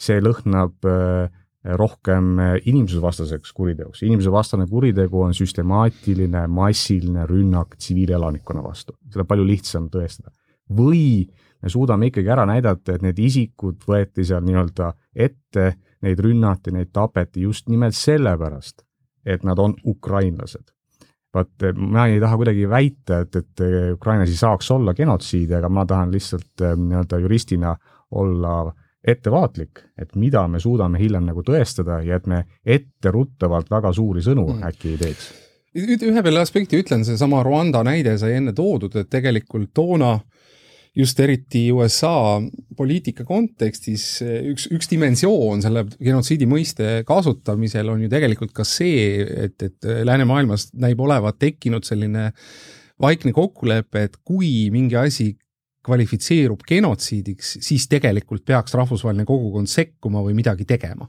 [0.00, 1.28] see lõhnab äh,
[1.76, 4.02] rohkem äh, inimsusevastaseks kuriteoks.
[4.02, 10.32] inimsusevastane kuritegu on süstemaatiline massiline rünnak tsiviilelanikkonna vastu, seda palju lihtsam tõestada.
[10.70, 11.28] või
[11.62, 16.92] me suudame ikkagi ära näidata, et need isikud võeti seal nii-öelda ette, neid rünnati, neid
[16.92, 18.86] tapeti just nimelt sellepärast,
[19.26, 20.70] et nad on ukrainlased
[21.34, 23.64] vaat ma ei taha kuidagi väita, et, et
[23.94, 27.74] Ukrainas ei saaks olla genotsiidi, aga ma tahan lihtsalt eh, nii-öelda juristina
[28.18, 28.72] olla
[29.06, 34.46] ettevaatlik, et mida me suudame hiljem nagu tõestada ja et me etteruttavalt väga suuri sõnu
[34.56, 34.66] mm.
[34.68, 35.30] äkki ei teeks.
[36.10, 40.18] ühe veel aspekti ütlen, seesama Rwanda näide sai enne toodud, et tegelikult toona
[40.96, 42.40] just eriti USA
[42.76, 49.56] poliitika kontekstis üks, üks dimensioon selle genotsiidi mõiste kasutamisel on ju tegelikult ka see, et,
[49.62, 52.30] et läänemaailmas näib olevat tekkinud selline
[53.00, 55.30] vaikne kokkulepe, et kui mingi asi
[55.86, 61.08] kvalifitseerub genotsiidiks, siis tegelikult peaks rahvusvaheline kogukond sekkuma või midagi tegema.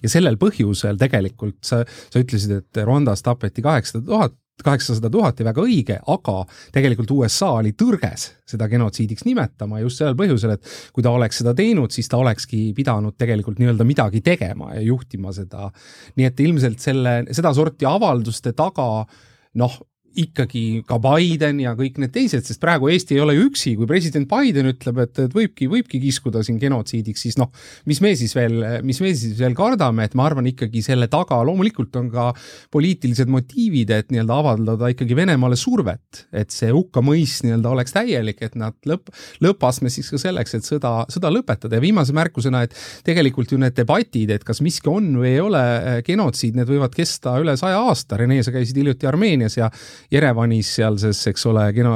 [0.00, 5.46] ja sellel põhjusel tegelikult sa, sa ütlesid, et Rwandas tapeti kaheksasada tuhat kaheksasada tuhat ja
[5.48, 6.36] väga õige, aga
[6.74, 11.54] tegelikult USA oli tõrges seda genotsiidiks nimetama just sellel põhjusel, et kui ta oleks seda
[11.56, 15.70] teinud, siis ta olekski pidanud tegelikult nii-öelda midagi tegema ja juhtima seda.
[16.16, 19.04] nii et ilmselt selle, sedasorti avalduste taga
[19.60, 19.78] noh,
[20.18, 23.88] ikkagi ka Biden ja kõik need teised, sest praegu Eesti ei ole ju üksi, kui
[23.90, 27.50] president Biden ütleb, et, et võibki, võibki kiskuda siin genotsiidiks, siis noh,
[27.90, 31.38] mis me siis veel, mis me siis veel kardame, et ma arvan ikkagi selle taga
[31.46, 32.30] loomulikult on ka
[32.74, 38.58] poliitilised motiivid, et nii-öelda avaldada ikkagi Venemaale survet, et see hukkamõist nii-öelda oleks täielik, et
[38.58, 39.12] nad lõpp,
[39.44, 41.78] lõppastmes siis ka selleks, et sõda, sõda lõpetada.
[41.78, 42.74] Ja viimase märkusena, et
[43.06, 45.62] tegelikult ju need debatid, et kas miski on või ei ole
[46.06, 49.70] genotsiid, need võivad kesta üle saja aasta, Rene, sa käisid hiljuti Armeenias ja
[50.10, 51.94] Jerevanis sealses, eks ole, kino,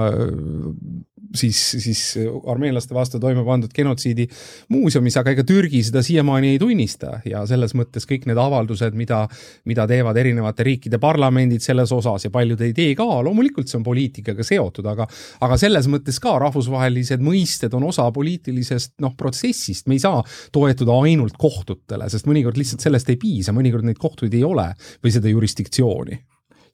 [1.34, 4.26] siis, siis armeenlaste vastu toime pandud genotsiidi
[4.72, 7.18] muuseumis, aga ega Türgi seda siiamaani ei tunnista.
[7.28, 9.24] Ja selles mõttes kõik need avaldused, mida,
[9.68, 13.86] mida teevad erinevate riikide parlamendid selles osas ja paljud ei tee ka, loomulikult see on
[13.86, 15.08] poliitikaga seotud, aga
[15.44, 20.22] aga selles mõttes ka rahvusvahelised mõisted on osa poliitilisest noh, protsessist, me ei saa
[20.54, 24.70] toetuda ainult kohtutele, sest mõnikord lihtsalt sellest ei piisa, mõnikord neid kohtuid ei ole
[25.02, 26.22] või seda jurisdiktsiooni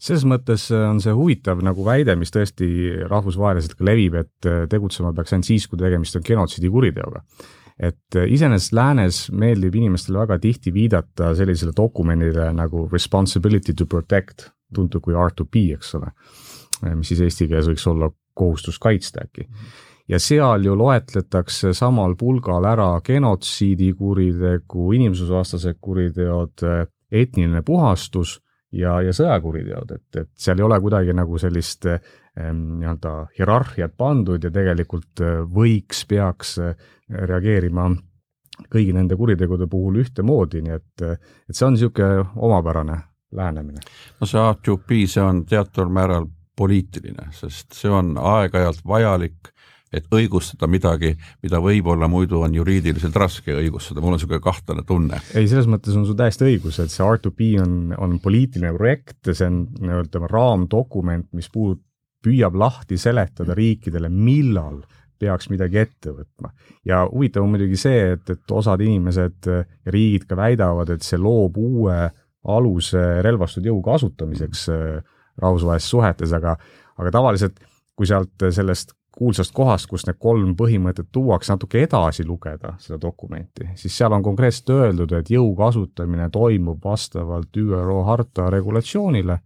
[0.00, 2.66] selles mõttes äh, on see huvitav nagu väide, mis tõesti
[3.10, 7.24] rahvusvaheliselt ka levib, et äh, tegutsema peaks ainult siis, kui tegemist on genotsiidikuriteoga.
[7.80, 14.50] et äh, iseenesest läänes meeldib inimestele väga tihti viidata sellisele dokumendile nagu responsibility to protect,
[14.74, 16.12] tuntud kui R2P, eks ole,
[16.94, 19.48] mis siis eesti keeles võiks olla kohustus kaitsta äkki
[20.08, 26.64] ja seal ju loetletakse samal pulgal ära genotsiidikuritegu, inimsusvastased kuriteod,
[27.10, 28.38] etniline puhastus
[28.72, 34.44] ja, ja sõjakuriteod, et, et seal ei ole kuidagi nagu sellist ehm, nii-öelda hierarhiat pandud
[34.44, 36.74] ja tegelikult eh, võiks, peaks eh,
[37.10, 37.90] reageerima
[38.70, 41.04] kõigi nende kuritegude puhul ühtemoodi, nii et,
[41.48, 42.98] et see on niisugune omapärane
[43.32, 43.80] lähenemine.
[44.20, 49.52] no see A2P, see on teataval määral poliitiline, sest see on aeg-ajalt vajalik
[49.92, 55.18] et õigustada midagi, mida võib-olla muidu on juriidiliselt raske õigustada, mul on niisugune kahtlane tunne.
[55.34, 59.48] ei, selles mõttes on sul täiesti õigus, et see R2P on, on poliitiline projekt, see
[59.48, 61.82] on nii-öelda raamdokument, mis puudub,
[62.20, 64.82] püüab lahti seletada riikidele, millal
[65.20, 66.52] peaks midagi ette võtma.
[66.86, 71.18] ja huvitav on muidugi see, et, et osad inimesed ja riigid ka väidavad, et see
[71.20, 71.96] loob uue
[72.48, 75.02] aluse relvastatud jõu kasutamiseks äh,
[75.40, 76.54] rahvusvahelistes suhetes, aga,
[76.96, 77.60] aga tavaliselt
[77.96, 83.66] kui sealt sellest kuulsast kohast, kus need kolm põhimõtet tuuakse natuke edasi lugeda, seda dokumenti,
[83.76, 89.36] siis seal on konkreetselt öeldud, et jõu kasutamine toimub vastavalt ÜRO harta regulatsioonile.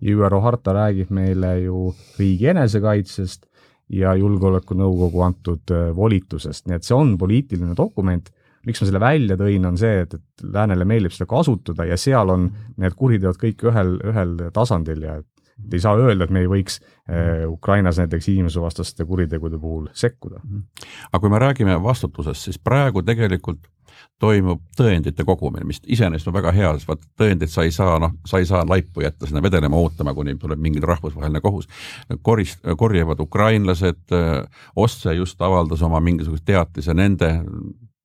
[0.00, 3.44] Ja ÜRO harta räägib meile ju riigi enesekaitsest
[3.92, 8.30] ja Julgeolekunõukogu antud äh, volitusest, nii et see on poliitiline dokument,
[8.64, 12.32] miks ma selle välja tõin, on see, et, et läänele meeldib seda kasutada ja seal
[12.32, 12.48] on
[12.80, 15.28] need kuriteod kõik ühel, ühel tasandil ja et
[15.66, 20.40] et ei saa öelda, et me ei võiks äh, Ukrainas näiteks inimsusevastaste kuritegude puhul sekkuda.
[21.12, 23.66] Aga kui me räägime vastutusest, siis praegu tegelikult
[24.18, 28.14] toimub tõendite kogumine, mis iseenesest on väga hea, sest vaata tõendeid sa ei saa, noh,
[28.26, 31.68] sa ei saa laipu jätta sinna vedelema ootama, kuni tuleb mingi rahvusvaheline kohus.
[32.22, 34.44] korist-, korjavad ukrainlased, äh,
[34.76, 37.32] Ostse just avaldas oma mingisuguse teatise nende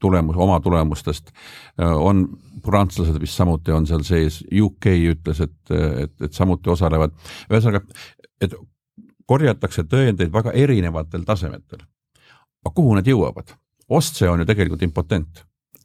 [0.03, 1.31] tulemus, oma tulemustest,
[1.79, 2.25] on
[2.63, 7.15] prantslased vist samuti on seal sees, UK ütles, et, et, et samuti osalevad,
[7.49, 7.83] ühesõnaga,
[8.41, 8.55] et
[9.29, 11.85] korjatakse tõendeid väga erinevatel tasemetel.
[12.63, 13.55] aga kuhu need jõuavad?
[13.93, 15.43] Ostse on ju tegelikult impotent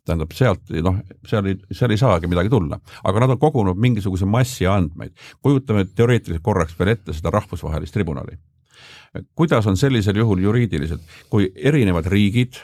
[0.09, 4.25] tähendab sealt noh, seal ei, seal ei saagi midagi tulla, aga nad on kogunud mingisuguse
[4.25, 5.13] massi andmeid.
[5.43, 8.39] kujutame teoreetiliselt korraks veel ette seda rahvusvahelist tribunali.
[9.35, 12.57] kuidas on sellisel juhul juriidiliselt, kui erinevad riigid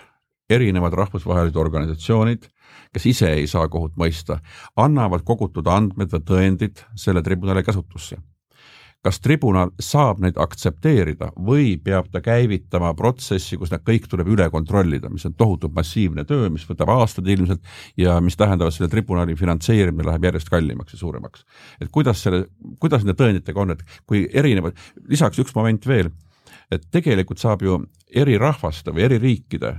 [0.51, 2.49] erinevad rahvusvahelised organisatsioonid,
[2.95, 4.39] kes ise ei saa kohut mõista,
[4.77, 8.21] annavad kogutud andmed või tõendid selle tribunali käsutusse.
[9.05, 14.47] kas tribunal saab neid aktsepteerida või peab ta käivitama protsessi, kus need kõik tuleb üle
[14.51, 17.61] kontrollida, mis on tohutult massiivne töö, mis võtab aastaid ilmselt
[18.01, 21.45] ja mis tähendab, et selle tribunali finantseerimine läheb järjest kallimaks ja suuremaks.
[21.81, 22.47] et kuidas selle,
[22.81, 24.73] kuidas nende tõenditega on, et kui erinevad,
[25.09, 26.09] lisaks üks moment veel,
[26.73, 29.77] et tegelikult saab ju eri rahvaste või eri riikide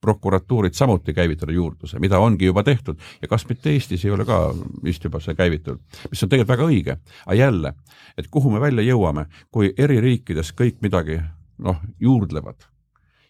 [0.00, 4.54] prokuratuurid samuti käivitada juurdluse, mida ongi juba tehtud ja kas mitte Eestis ei ole ka
[4.84, 5.80] vist juba see käivitatud,
[6.10, 6.98] mis on tegelikult väga õige.
[7.26, 7.72] aga jälle,
[8.18, 11.20] et kuhu me välja jõuame, kui eri riikides kõik midagi
[11.58, 12.68] noh, juurdlevad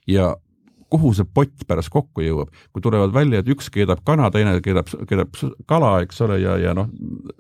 [0.07, 0.35] ja
[0.93, 4.91] kuhu see pott pärast kokku jõuab, kui tulevad välja, et üks keedab kana, teine keedab,
[5.09, 5.35] keedab
[5.71, 6.91] kala, eks ole, ja, ja noh,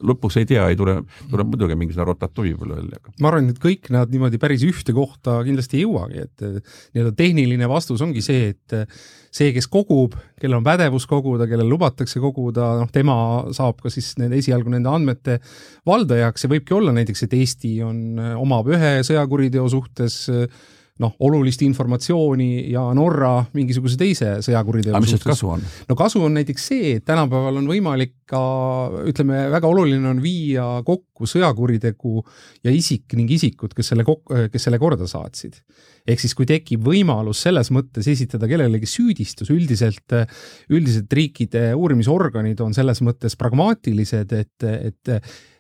[0.06, 0.98] lõpuks ei tea, ei tule,
[1.30, 3.00] tuleb muidugi mingisugune ratatouille välja.
[3.20, 7.70] ma arvan, et kõik nad niimoodi päris ühte kohta kindlasti ei jõuagi, et nii-öelda tehniline
[7.70, 8.76] vastus ongi see, et
[9.37, 13.16] see, kes kogub, kellel on pädevus koguda, kellel lubatakse koguda, noh, tema
[13.54, 15.38] saab ka siis nende esialgu nende andmete
[15.87, 18.00] valdajaks ja võibki olla näiteks, et Eesti on,
[18.40, 20.48] omab ühe sõjakuriteo suhtes äh,
[21.02, 25.64] noh, olulist informatsiooni ja Norra mingisuguse teise sõjakuriteo aga mis sellest kasu on?
[25.88, 28.40] no kasu on näiteks see, et tänapäeval on võimalik ka,
[29.06, 32.14] ütleme, väga oluline on viia kokku sõjakuritegu
[32.66, 34.06] ja isik ning isikud, kes selle,
[34.52, 35.59] kes selle korda saatsid.
[36.06, 40.16] ehk siis, kui tekib võimalus selles mõttes esitada kellelegi süüdistus, üldiselt,
[40.70, 45.14] üldiselt riikide uurimisorganid on selles mõttes pragmaatilised, et, et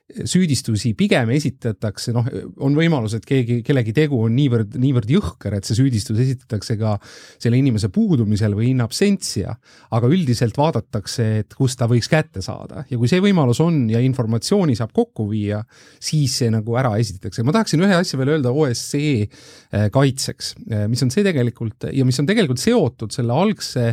[0.06, 2.26] süüdistusi pigem esitatakse, noh,
[2.62, 6.94] on võimalus, et keegi, kellegi tegu on niivõrd, niivõrd jõhker, et see süüdistus esitatakse ka
[7.42, 9.56] selle inimese puudumisel või in absentia,
[9.96, 14.02] aga üldiselt vaadatakse, et kust ta võiks kätte saada ja kui see võimalus on ja
[14.04, 15.64] informatsiooni saab kokku viia,
[15.98, 17.42] siis see nagu ära esitatakse.
[17.42, 22.06] ma tahaksin ühe asja veel öelda OSCE eh, kaitseks, eh, mis on see tegelikult ja
[22.06, 23.90] mis on tegelikult seotud selle algse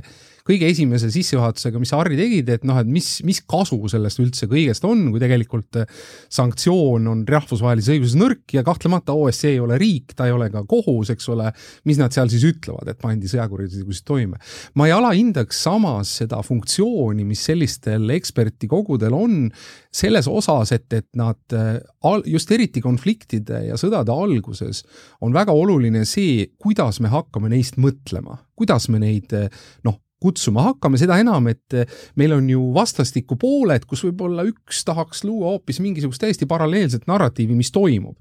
[0.48, 4.48] kõige esimese sissejuhatusega, mis sa, Harri, tegid, et noh, et mis, mis kasu sellest üldse
[4.52, 6.02] kõigest on, kui tegelikult eh,
[6.34, 10.66] sanktsioon on rahvusvahelises õiguses nõrk ja kahtlemata OSCE ei ole riik, ta ei ole ka
[10.68, 11.48] kohus, eks ole,
[11.88, 14.42] mis nad seal siis ütlevad, et pandi sõjakuritegusid toime.
[14.76, 19.48] ma ei alahindaks samas seda funktsiooni, mis sellistel ekspertikogudel on,
[19.94, 21.80] selles osas, et, et nad eh,
[22.28, 24.84] just eriti konfliktide ja sõdade alguses
[25.24, 29.48] on väga oluline see, kuidas me hakkame neist mõtlema, kuidas me neid eh,
[29.88, 34.84] noh, kutsuma hakkame, seda enam, et eh, meil on ju vastastikku pooled, kus võib-olla üks
[34.88, 38.18] tahaks luua hoopis mingisugust täiesti paralleelset narratiivi, mis toimub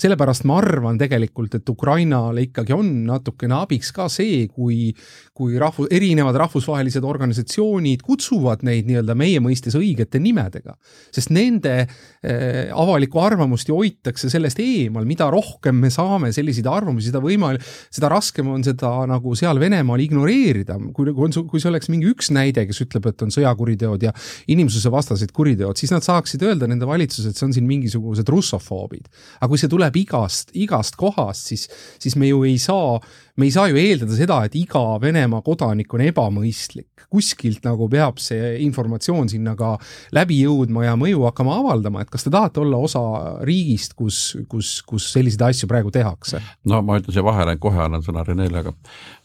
[0.00, 4.90] sellepärast ma arvan tegelikult, et Ukrainale ikkagi on natukene abiks ka see, kui,
[5.36, 10.76] kui rahvu-, erinevad rahvusvahelised organisatsioonid kutsuvad neid nii-öelda meie mõistes õigete nimedega.
[11.14, 17.10] sest nende äh, avalikku arvamust ju hoitakse sellest eemal, mida rohkem me saame selliseid arvamusi,
[17.10, 21.70] seda võimal-, seda raskem on seda nagu seal Venemaal ignoreerida, kui, kui on, kui see
[21.72, 24.12] oleks mingi üks näide, kes ütleb, et on sõjakuriteod ja
[24.52, 29.08] inimsusevastased kuriteod, siis nad saaksid öelda, nende valitsus, et see on siin mingisugused russofoobid.
[29.40, 31.66] aga kui see tuleb igast, igast kohast, siis,
[32.02, 32.98] siis me ju ei saa,
[33.36, 36.92] me ei saa ju eeldada seda, et iga Venemaa kodanik on ebamõistlik.
[37.06, 39.76] kuskilt nagu peab see informatsioon sinna ka
[40.16, 43.02] läbi jõudma ja mõju hakkama avaldama, et kas te tahate olla osa
[43.46, 46.42] riigist, kus, kus, kus selliseid asju praegu tehakse?
[46.66, 48.74] no ma ütlen siia vahele, kohe annan sõna Renele, aga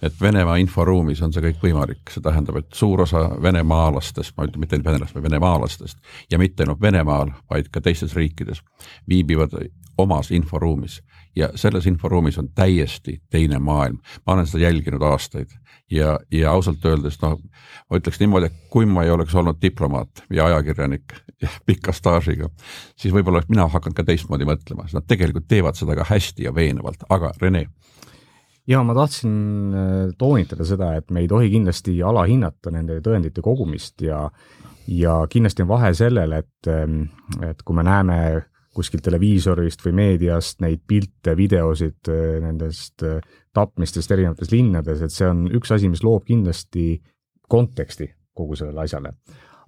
[0.01, 4.61] et Venemaa inforuumis on see kõik võimalik, see tähendab, et suur osa venemaalastest, ma ütlen
[4.61, 5.97] mitte ainult venelastest, vaid venemaalastest
[6.31, 8.61] ja mitte ainult Venemaal, vaid ka teistes riikides
[9.09, 9.53] viibivad
[10.11, 11.01] omas inforuumis.
[11.35, 13.97] Ja selles inforuumis on täiesti teine maailm.
[14.27, 15.47] ma olen seda jälginud aastaid.
[15.91, 17.39] Ja, ja ausalt öeldes noh,
[17.89, 22.47] ma ütleks niimoodi, et kui ma ei oleks olnud diplomaat ja ajakirjanik ja pika staažiga,
[22.95, 26.47] siis võib-olla oleks mina hakanud ka teistmoodi mõtlema, sest nad tegelikult teevad seda ka hästi
[26.47, 27.65] ja veenvalt, aga Rene?
[28.67, 29.35] Ja ma tahtsin
[29.75, 34.29] äh, toonitada seda, et me ei tohi kindlasti alahinnata nende tõendite kogumist ja
[34.87, 37.03] ja kindlasti on vahe sellel, et, ähm,
[37.43, 43.19] et kui me näeme kuskilt televiisorist või meediast neid pilte, videosid äh, nendest äh,
[43.55, 46.95] tapmistest erinevates linnades, et see on üks asi, mis loob kindlasti
[47.51, 48.07] konteksti
[48.37, 49.15] kogu sellele asjale.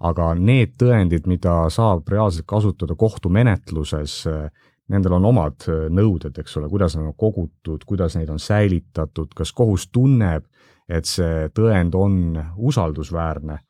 [0.03, 6.67] aga need tõendid, mida saab reaalselt kasutada kohtumenetluses, äh, nendel on omad nõuded, eks ole,
[6.69, 10.43] kuidas nad on kogutud, kuidas neid on säilitatud, kas kohus tunneb,
[10.91, 12.17] et see tõend on
[12.57, 13.61] usaldusväärne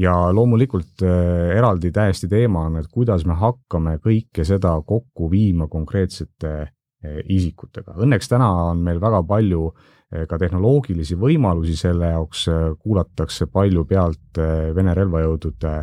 [0.00, 5.68] ja loomulikult äh, eraldi täiesti teema on, et kuidas me hakkame kõike seda kokku viima
[5.70, 7.98] konkreetsete äh, isikutega.
[8.00, 12.46] Õnneks täna on meil väga palju äh, ka tehnoloogilisi võimalusi selle jaoks,
[12.80, 14.40] kuulatakse palju pealt
[14.74, 15.74] Vene relvajõudude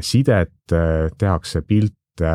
[0.00, 0.72] sidet,
[1.20, 2.30] tehakse pilte,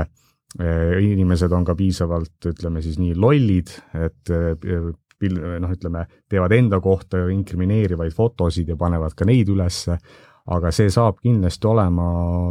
[1.01, 7.23] inimesed on ka piisavalt, ütleme siis nii lollid, et pil-, noh, ütleme, teevad enda kohta
[7.33, 9.97] inkrimineerivaid fotosid ja panevad ka neid ülesse
[10.45, 12.07] aga see saab kindlasti olema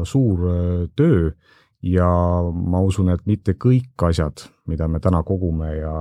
[0.08, 0.46] suur
[0.96, 1.30] töö
[1.82, 2.08] ja
[2.52, 5.94] ma usun, et mitte kõik asjad, mida me täna kogume ja,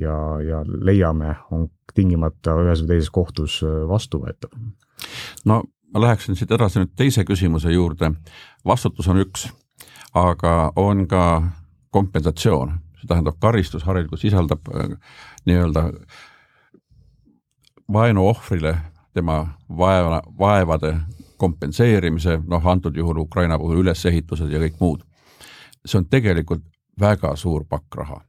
[0.00, 4.52] ja, ja leiame, on tingimata ühes või teises kohtus vastuvõetav.
[5.44, 8.12] no ma läheksin siit edasi nüüd teise küsimuse juurde.
[8.66, 9.48] vastutus on üks,
[10.14, 11.42] aga on ka
[11.90, 14.68] kompensatsioon, see tähendab karistus harilikult sisaldab
[15.46, 15.90] nii-öelda
[17.92, 18.76] vaenu ohvrile
[19.14, 19.46] tema
[19.78, 20.96] vaeva, vaevade
[21.36, 25.04] kompenseerimise, noh antud juhul Ukraina puhul ülesehitused ja kõik muud.
[25.86, 26.64] see on tegelikult
[27.00, 28.20] väga suur pakk raha.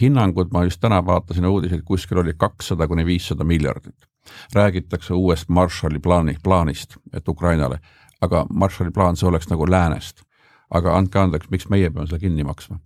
[0.00, 4.06] hinnangud, ma just täna vaatasin uudiseid, kuskil oli kakssada kuni viissada miljardit.
[4.54, 7.80] räägitakse uuest Marshalli plaani, plaanist, et Ukrainale,
[8.20, 10.22] aga Marshalli plaan, see oleks nagu läänest.
[10.70, 12.78] aga andke andeks, miks meie peame selle kinni maksma?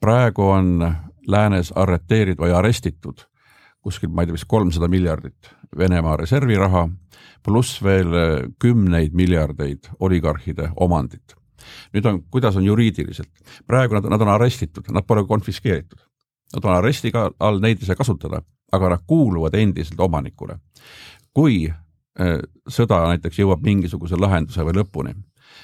[0.00, 0.94] praegu on
[1.28, 3.26] läänes arreteeritud või arestitud
[3.86, 6.86] kuskil, ma ei tea, vist kolmsada miljardit Venemaa reserviraha,
[7.46, 8.14] pluss veel
[8.62, 11.36] kümneid miljardeid oligarhide omandit.
[11.94, 13.30] nüüd on, kuidas on juriidiliselt,
[13.66, 15.98] praegu nad, nad on arestitud, nad pole konfiskeeritud.
[16.54, 18.38] Nad on arestiga all, neid ei saa kasutada,
[18.72, 20.58] aga nad kuuluvad endiselt omanikule.
[21.34, 25.14] kui äh, sõda näiteks jõuab mingisuguse lahenduse või lõpuni,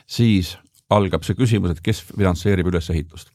[0.06, 0.56] siis
[0.90, 3.30] algab see küsimus, et kes finantseerib ülesehitust.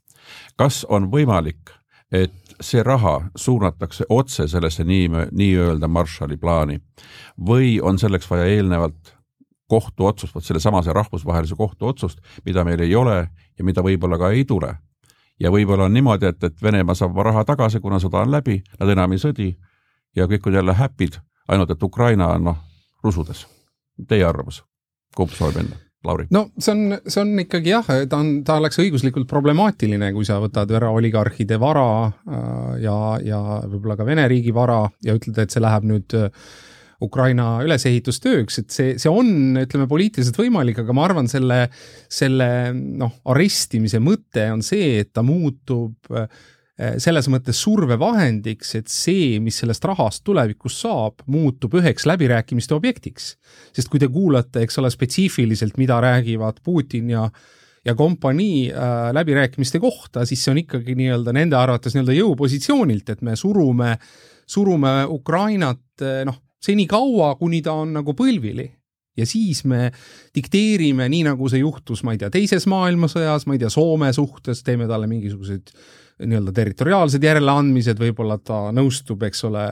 [0.55, 1.71] kas on võimalik,
[2.11, 6.79] et see raha suunatakse otse sellesse nii, nii-öelda Marshalli plaani
[7.49, 9.13] või on selleks vaja eelnevalt
[9.67, 13.17] kohtuotsust, vot sellesamase rahvusvahelise kohtu otsust, mida meil ei ole
[13.57, 14.73] ja mida võib-olla ka ei tule
[15.39, 18.89] ja võib-olla on niimoodi, et, et Venemaa saab raha tagasi, kuna sõda on läbi, nad
[18.93, 19.49] enam ei sõdi
[20.15, 22.63] ja kõik on jälle happy'd, ainult et Ukraina on noh,
[23.03, 23.45] rusudes.
[24.07, 24.63] Teie arvamus,
[25.15, 25.86] kumb soovib enne?
[26.05, 26.27] Lauri?
[26.31, 30.37] no see on, see on ikkagi jah, ta on, ta oleks õiguslikult problemaatiline, kui sa
[30.43, 35.53] võtad ära oligarhide vara äh, ja, ja võib-olla ka Vene riigi vara ja ütled, et
[35.53, 36.29] see läheb nüüd äh,
[37.03, 39.29] Ukraina ülesehitustööks, et see, see on,
[39.61, 41.67] ütleme, poliitiliselt võimalik, aga ma arvan, selle,
[42.09, 46.25] selle noh, arestimise mõte on see, et ta muutub eh,
[46.78, 53.32] selles mõttes survevahendiks, et see, mis sellest rahast tulevikus saab, muutub üheks läbirääkimiste objektiks.
[53.73, 57.30] sest kui te kuulate, eks ole, spetsiifiliselt, mida räägivad Putin ja
[57.88, 63.21] ja kompanii äh, läbirääkimiste kohta, siis see on ikkagi nii-öelda nende arvates nii-öelda jõupositsioonilt, et
[63.23, 63.93] me surume,
[64.45, 68.67] surume Ukrainat äh, noh, senikaua, kuni ta on nagu põlvili
[69.18, 69.91] ja siis me
[70.36, 74.63] dikteerime, nii nagu see juhtus, ma ei tea, teises maailmasõjas, ma ei tea, Soome suhtes,
[74.65, 75.74] teeme talle mingisuguseid
[76.26, 79.65] nii-öelda territoriaalsed järeleandmised, võib-olla ta nõustub, eks ole,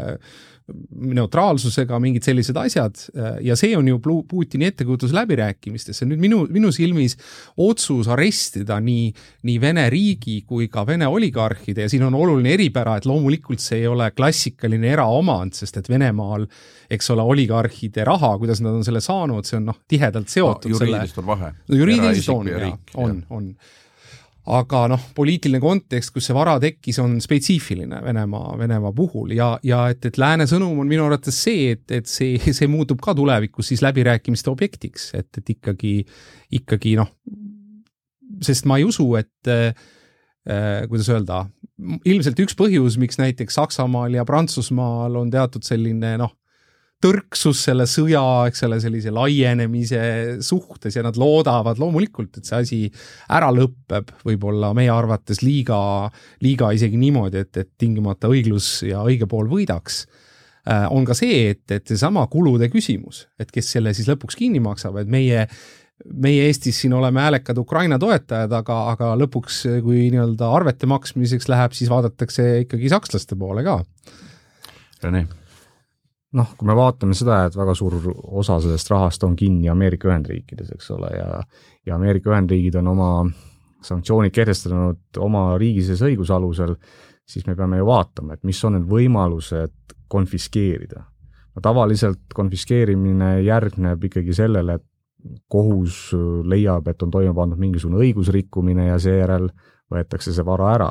[0.65, 2.97] neutraalsusega, mingid sellised asjad
[3.45, 6.05] ja see on ju Putini ettekujutus läbirääkimistesse.
[6.09, 7.13] nüüd minu, minu silmis
[7.61, 9.11] otsus arestida nii,
[9.45, 13.83] nii Vene riigi kui ka Vene oligarhide ja siin on oluline eripära, et loomulikult see
[13.83, 16.47] ei ole klassikaline eraomand, sest et Venemaal,
[16.89, 20.79] eks ole, oligarhide raha, kuidas nad on selle saanud, see on noh, tihedalt seotud no,
[20.79, 21.25] juriidiliselt selle...
[21.25, 21.53] on vahe.
[21.69, 23.51] juriidiliselt on, on, on
[24.45, 29.85] aga noh, poliitiline kontekst, kus see vara tekkis, on spetsiifiline Venemaa, Venemaa puhul ja, ja
[29.89, 33.71] et, et lääne sõnum on minu arvates see, et, et see, see muutub ka tulevikus
[33.71, 35.97] siis läbirääkimiste objektiks, et, et ikkagi,
[36.59, 37.09] ikkagi noh,
[38.45, 39.73] sest ma ei usu, et äh,
[40.89, 41.45] kuidas öelda,
[42.05, 46.35] ilmselt üks põhjus, miks näiteks Saksamaal ja Prantsusmaal on teatud selline noh,
[47.03, 50.01] tõrksus selle sõja, eks ole, sellise laienemise
[50.45, 52.79] suhtes ja nad loodavad loomulikult, et see asi
[53.35, 55.77] ära lõpeb, võib-olla meie arvates liiga,
[56.45, 60.05] liiga isegi niimoodi, et, et tingimata õiglus ja õige pool võidaks.
[60.65, 64.63] Äh, on ka see, et, et seesama kulude küsimus, et kes selle siis lõpuks kinni
[64.63, 65.47] maksab, et meie
[66.11, 71.71] meie Eestis siin oleme häälekad Ukraina toetajad, aga, aga lõpuks, kui nii-öelda arvete maksmiseks läheb,
[71.77, 73.77] siis vaadatakse ikkagi sakslaste poole ka.
[75.05, 75.23] Rene
[76.35, 77.95] noh, kui me vaatame seda, et väga suur
[78.41, 81.41] osa sellest rahast on kinni Ameerika Ühendriikides, eks ole, ja
[81.85, 83.09] ja Ameerika Ühendriigid on oma
[83.85, 86.73] sanktsioonid kehtestanud oma riigi sees õiguse alusel,
[87.25, 91.03] siis me peame ju vaatama, et mis on need võimalused konfiskeerida.
[91.55, 96.11] no tavaliselt konfiskeerimine järgneb ikkagi sellele, et kohus
[96.45, 99.47] leiab, et on toime pandud mingisugune õigusrikkumine ja seejärel
[99.91, 100.89] võetakse see vara ära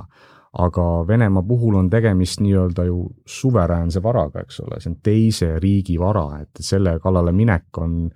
[0.58, 5.98] aga Venemaa puhul on tegemist nii-öelda ju suveräänse varaga, eks ole, see on teise riigi
[5.98, 8.08] vara, et selle kallale minek on,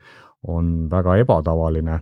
[0.48, 2.00] on väga ebatavaline.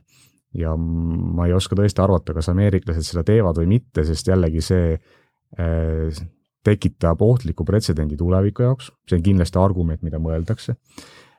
[0.56, 4.94] Ja ma ei oska tõesti arvata, kas ameeriklased seda teevad või mitte, sest jällegi see
[4.94, 6.22] äh,
[6.64, 10.76] tekitab ohtliku pretsedendi tuleviku jaoks, see on kindlasti argument, mida mõeldakse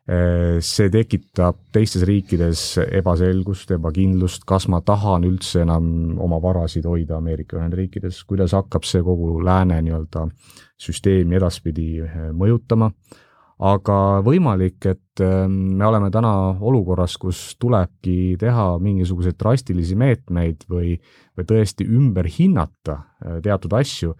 [0.07, 2.61] see tekitab teistes riikides
[2.95, 9.03] ebaselgust, ebakindlust, kas ma tahan üldse enam oma varasid hoida Ameerika Ühendriikides, kuidas hakkab see
[9.03, 10.29] kogu lääne nii-öelda
[10.79, 12.91] süsteemi edaspidi äh, mõjutama.
[13.57, 20.95] aga võimalik, et äh, me oleme täna olukorras, kus tulebki teha mingisuguseid drastilisi meetmeid või,
[21.35, 23.01] või tõesti ümber hinnata
[23.43, 24.13] teatud asju,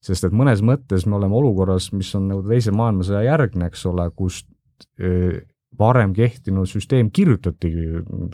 [0.00, 4.08] sest et mõnes mõttes me oleme olukorras, mis on nagu teise maailmasõja järgne, eks ole,
[4.16, 4.44] kus
[5.78, 7.70] varem kehtinud süsteem kirjutati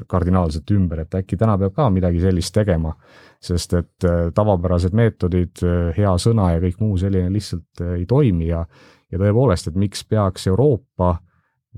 [0.08, 2.92] kardinaalselt ümber, et äkki täna peab ka midagi sellist tegema,
[3.40, 5.62] sest et tavapärased meetodid,
[5.96, 8.66] hea sõna ja kõik muu selline lihtsalt ei toimi ja
[9.10, 11.16] ja tõepoolest, et miks peaks Euroopa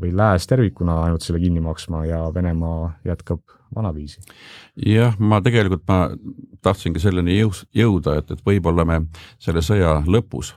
[0.00, 3.40] või Lääs tervikuna ainult selle kinni maksma ja Venemaa jätkab
[3.74, 4.20] vanaviisi?
[4.86, 6.10] jah, ma tegelikult, ma
[6.64, 9.00] tahtsingi selleni jõus, jõuda, et, et võib-olla me
[9.42, 10.54] selle sõja lõpus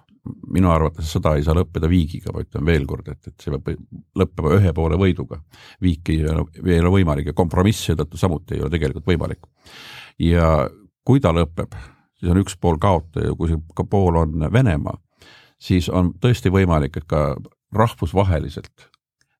[0.56, 3.82] minu arvates sõda ei saa lõppeda viigiga, ma ütlen veel kord, et, et see peab
[4.22, 5.42] lõppema ühe poole võiduga.
[5.82, 9.46] viik ei ole, ei ole võimalik ja kompromiss seetõttu samuti ei ole tegelikult võimalik.
[10.20, 10.70] ja
[11.06, 11.76] kui ta lõpeb,
[12.18, 14.98] siis on üks pool kaotaja ja kui see pool on Venemaa,
[15.62, 17.36] siis on tõesti võimalik, et ka
[17.76, 18.90] rahvusvaheliselt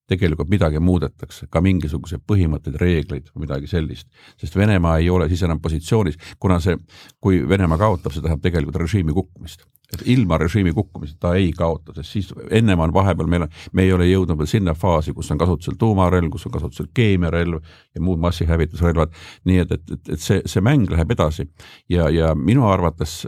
[0.10, 4.08] tegelikult midagi muudetakse, ka mingisuguseid põhimõtteid, reegleid või midagi sellist.
[4.38, 6.78] sest Venemaa ei ole siis enam positsioonis, kuna see,
[7.22, 9.66] kui Venemaa kaotab, see tähendab tegelikult režiimi kukkumist.
[9.94, 13.84] et ilma režiimi kukkumist ta ei kaota, sest siis ennem on vahepeal meil on, me
[13.84, 17.60] ei ole jõudnud veel sinna faasi, kus on kasutusel tuumarelv, kus on kasutusel keemiarelv
[17.96, 19.14] ja muud massihävitusrelvad.
[19.46, 21.48] nii et, et, et, et see, see mäng läheb edasi
[21.90, 23.28] ja, ja minu arvates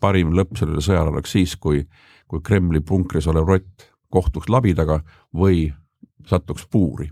[0.00, 1.84] parim lõpp sellele sõjale oleks siis, kui,
[2.28, 5.00] kui Kremli punkris olev rott kohtuks labidaga
[5.34, 5.68] või
[6.26, 7.10] satuks puuri.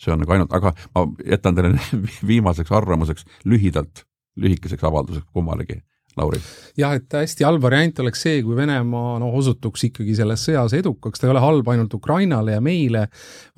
[0.00, 1.74] see on nagu ainult, aga ma jätan teile
[2.30, 4.06] viimaseks arvamuseks lühidalt,
[4.36, 5.82] lühikeseks avalduseks kummalegi
[6.18, 6.40] Lauri?
[6.80, 11.20] jah, et hästi halb variant oleks see, kui Venemaa noh, osutuks ikkagi selles sõjas edukaks,
[11.20, 13.06] ta ei ole halb ainult Ukrainale ja meile,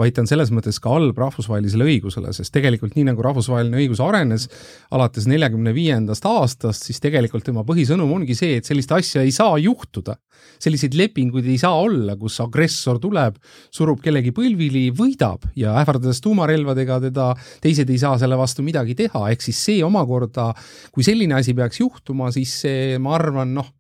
[0.01, 4.03] vaid ta on selles mõttes ka halb rahvusvahelisele õigusele, sest tegelikult nii nagu rahvusvaheline õigus
[4.05, 4.49] arenes
[4.93, 9.57] alates neljakümne viiendast aastast, siis tegelikult tema põhisõnum ongi see, et sellist asja ei saa
[9.63, 10.19] juhtuda.
[10.59, 13.37] selliseid lepinguid ei saa olla, kus agressor tuleb,
[13.71, 17.29] surub kellegi põlvili, võidab ja ähvardades tuumarelvadega teda,
[17.63, 20.49] teised ei saa selle vastu midagi teha, ehk siis see omakorda,
[20.91, 23.71] kui selline asi peaks juhtuma, siis siis see, ma arvan, noh,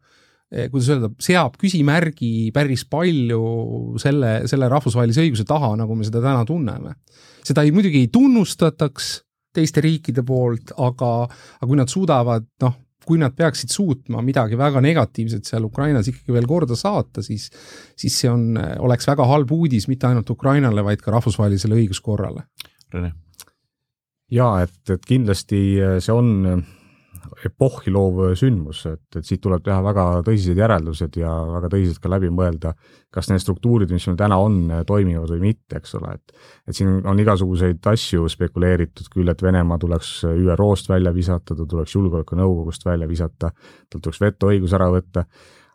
[0.52, 6.22] eh, kuidas öelda, seab küsimärgi päris palju selle, selle rahvusvahelise õiguse taha, nagu me seda
[6.24, 6.96] täna tunneme.
[7.42, 9.12] seda ei, muidugi ei tunnustataks
[9.52, 11.26] teiste riikide poolt, aga,
[11.58, 16.36] aga kui nad suudavad, noh, kui nad peaksid suutma midagi väga negatiivset seal Ukrainas ikkagi
[16.36, 17.48] veel korda saata, siis,
[17.98, 18.54] siis see on,
[18.86, 22.46] oleks väga halb uudis mitte ainult Ukrainale, vaid ka rahvusvahelisele õiguskorrale.
[22.94, 23.12] Rene?
[24.32, 25.58] jaa, et, et kindlasti
[26.00, 26.62] see on
[27.48, 32.10] epohhi loov sündmus, et, et siit tuleb teha väga tõsised järeldused ja väga tõsiselt ka
[32.12, 32.74] läbi mõelda,
[33.12, 36.36] kas need struktuurid, mis meil täna on, toimivad või mitte, eks ole, et
[36.70, 41.96] et siin on igasuguseid asju spekuleeritud küll, et Venemaa tuleks ÜRO-st välja visata, ta tuleks
[41.96, 43.50] Julgeolekunõukogust välja visata,
[43.90, 45.26] tal tuleks vetoõigus ära võtta,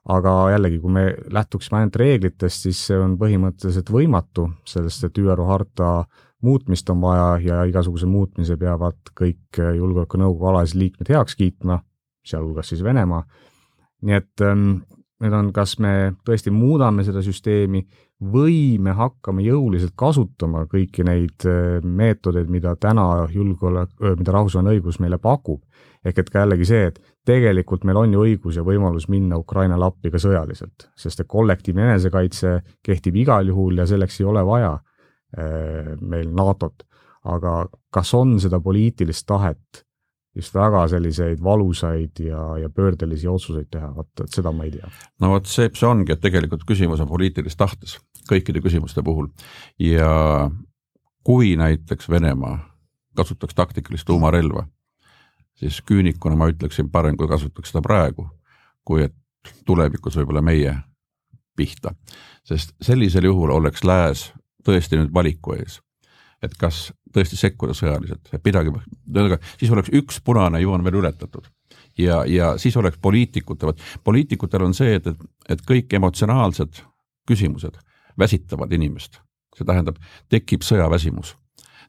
[0.07, 1.03] aga jällegi, kui me
[1.35, 5.91] lähtuksime ainult reeglitest, siis see on põhimõtteliselt võimatu, sellest et ÜRO harta
[6.41, 11.79] muutmist on vaja ja igasuguse muutmise peavad kõik Julgeolekunõukogu alalised liikmed heaks kiitma,
[12.25, 13.23] sealhulgas siis Venemaa.
[14.01, 14.67] nii et ähm,
[15.23, 17.81] need on, kas me tõesti muudame seda süsteemi
[18.33, 25.01] või me hakkame jõuliselt kasutama kõiki neid äh, meetodeid, mida täna julgeolek, mida rahvusvaheline õigus
[25.01, 25.63] meile pakub.
[26.05, 29.85] ehk et ka jällegi see, et tegelikult meil on ju õigus ja võimalus minna Ukrainale
[29.85, 34.77] appi ka sõjaliselt, sest et kollektiivne enesekaitse kehtib igal juhul ja selleks ei ole vaja
[34.77, 34.86] Äh,
[35.35, 36.85] meil NATO-t,
[37.27, 37.51] aga
[37.91, 39.83] kas on seda poliitilist tahet
[40.37, 44.89] just väga selliseid valusaid ja, ja pöördelisi otsuseid teha, vot, seda ma ei tea.
[45.21, 47.97] no vot, see, see ongi, et tegelikult küsimus on poliitilises tahtes
[48.29, 49.29] kõikide küsimuste puhul
[49.81, 50.49] ja
[51.27, 52.57] kui näiteks Venemaa
[53.17, 54.67] kasutaks taktikalist tuumarelva,
[55.57, 58.27] siis küünikuna ma ütleksin parem, kui kasutaks seda praegu,
[58.85, 59.15] kui et
[59.65, 60.75] tulevikus võib-olla meie
[61.57, 61.95] pihta.
[62.45, 64.31] sest sellisel juhul oleks lääs
[64.67, 65.81] tõesti nüüd valiku ees.
[66.43, 68.69] et kas tõesti sekkuda sõjaliselt, midagi,
[69.09, 71.47] ühesõnaga siis oleks üks punane joon veel ületatud.
[71.97, 73.73] Ja, ja siis oleks poliitikutel,
[74.05, 76.83] poliitikutel on see, et, et, et kõik emotsionaalsed
[77.27, 77.79] küsimused
[78.19, 79.17] väsitavad inimest,
[79.57, 79.97] see tähendab,
[80.29, 81.33] tekib sõjaväsimus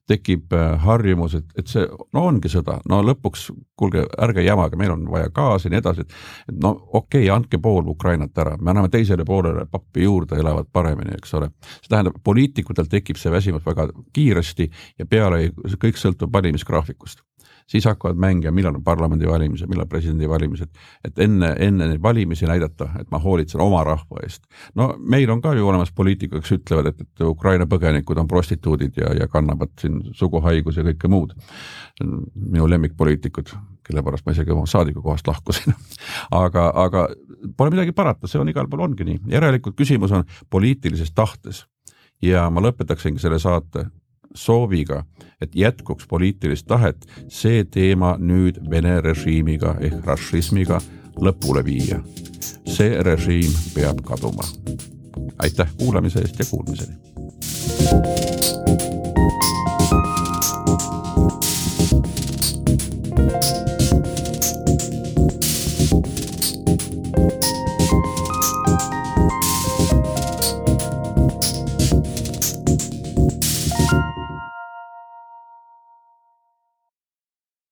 [0.09, 1.85] tekib äh, harjumus, et, et see,
[2.17, 3.49] no ongi sõda, no lõpuks
[3.79, 7.61] kuulge, ärge jamage, meil on vaja gaasi ja nii edasi, et no okei okay,, andke
[7.63, 11.53] pool Ukrainat ära, me anname teisele poolele pappi juurde, elavad paremini, eks ole.
[11.79, 15.49] see tähendab, poliitikutel tekib see väsimus väga kiiresti ja peale
[15.79, 17.28] kõik sõltub valimisgraafikust
[17.69, 20.71] siis hakkavad mängima, millal on parlamendivalimised, millal presidendivalimised,
[21.05, 24.45] et enne, enne neid valimisi näidata, et ma hoolitsen oma rahva eest.
[24.75, 28.97] no meil on ka ju olemas poliitikud, kes ütlevad, et, et Ukraina põgenikud on prostituudid
[28.97, 31.35] ja, ja kannavad siin suguhaigusi ja kõike muud.
[32.35, 33.53] minu lemmikpoliitikud,
[33.87, 35.75] kelle pärast ma isegi oma saadikukohast lahkusin
[36.45, 37.09] aga, aga
[37.57, 41.67] pole midagi parata, see on igal pool ongi nii, järelikult küsimus on poliitilises tahtes
[42.23, 43.89] ja ma lõpetaksingi selle saate
[44.35, 45.05] sooviga,
[45.41, 50.81] et jätkuks poliitilist tahet see teema nüüd Vene režiimiga ehk rašismiga
[51.17, 52.03] lõpule viia.
[52.67, 54.45] see režiim peab kaduma.
[55.39, 56.95] aitäh kuulamise eest ja kuulmiseni.
[57.89, 59.78] thank you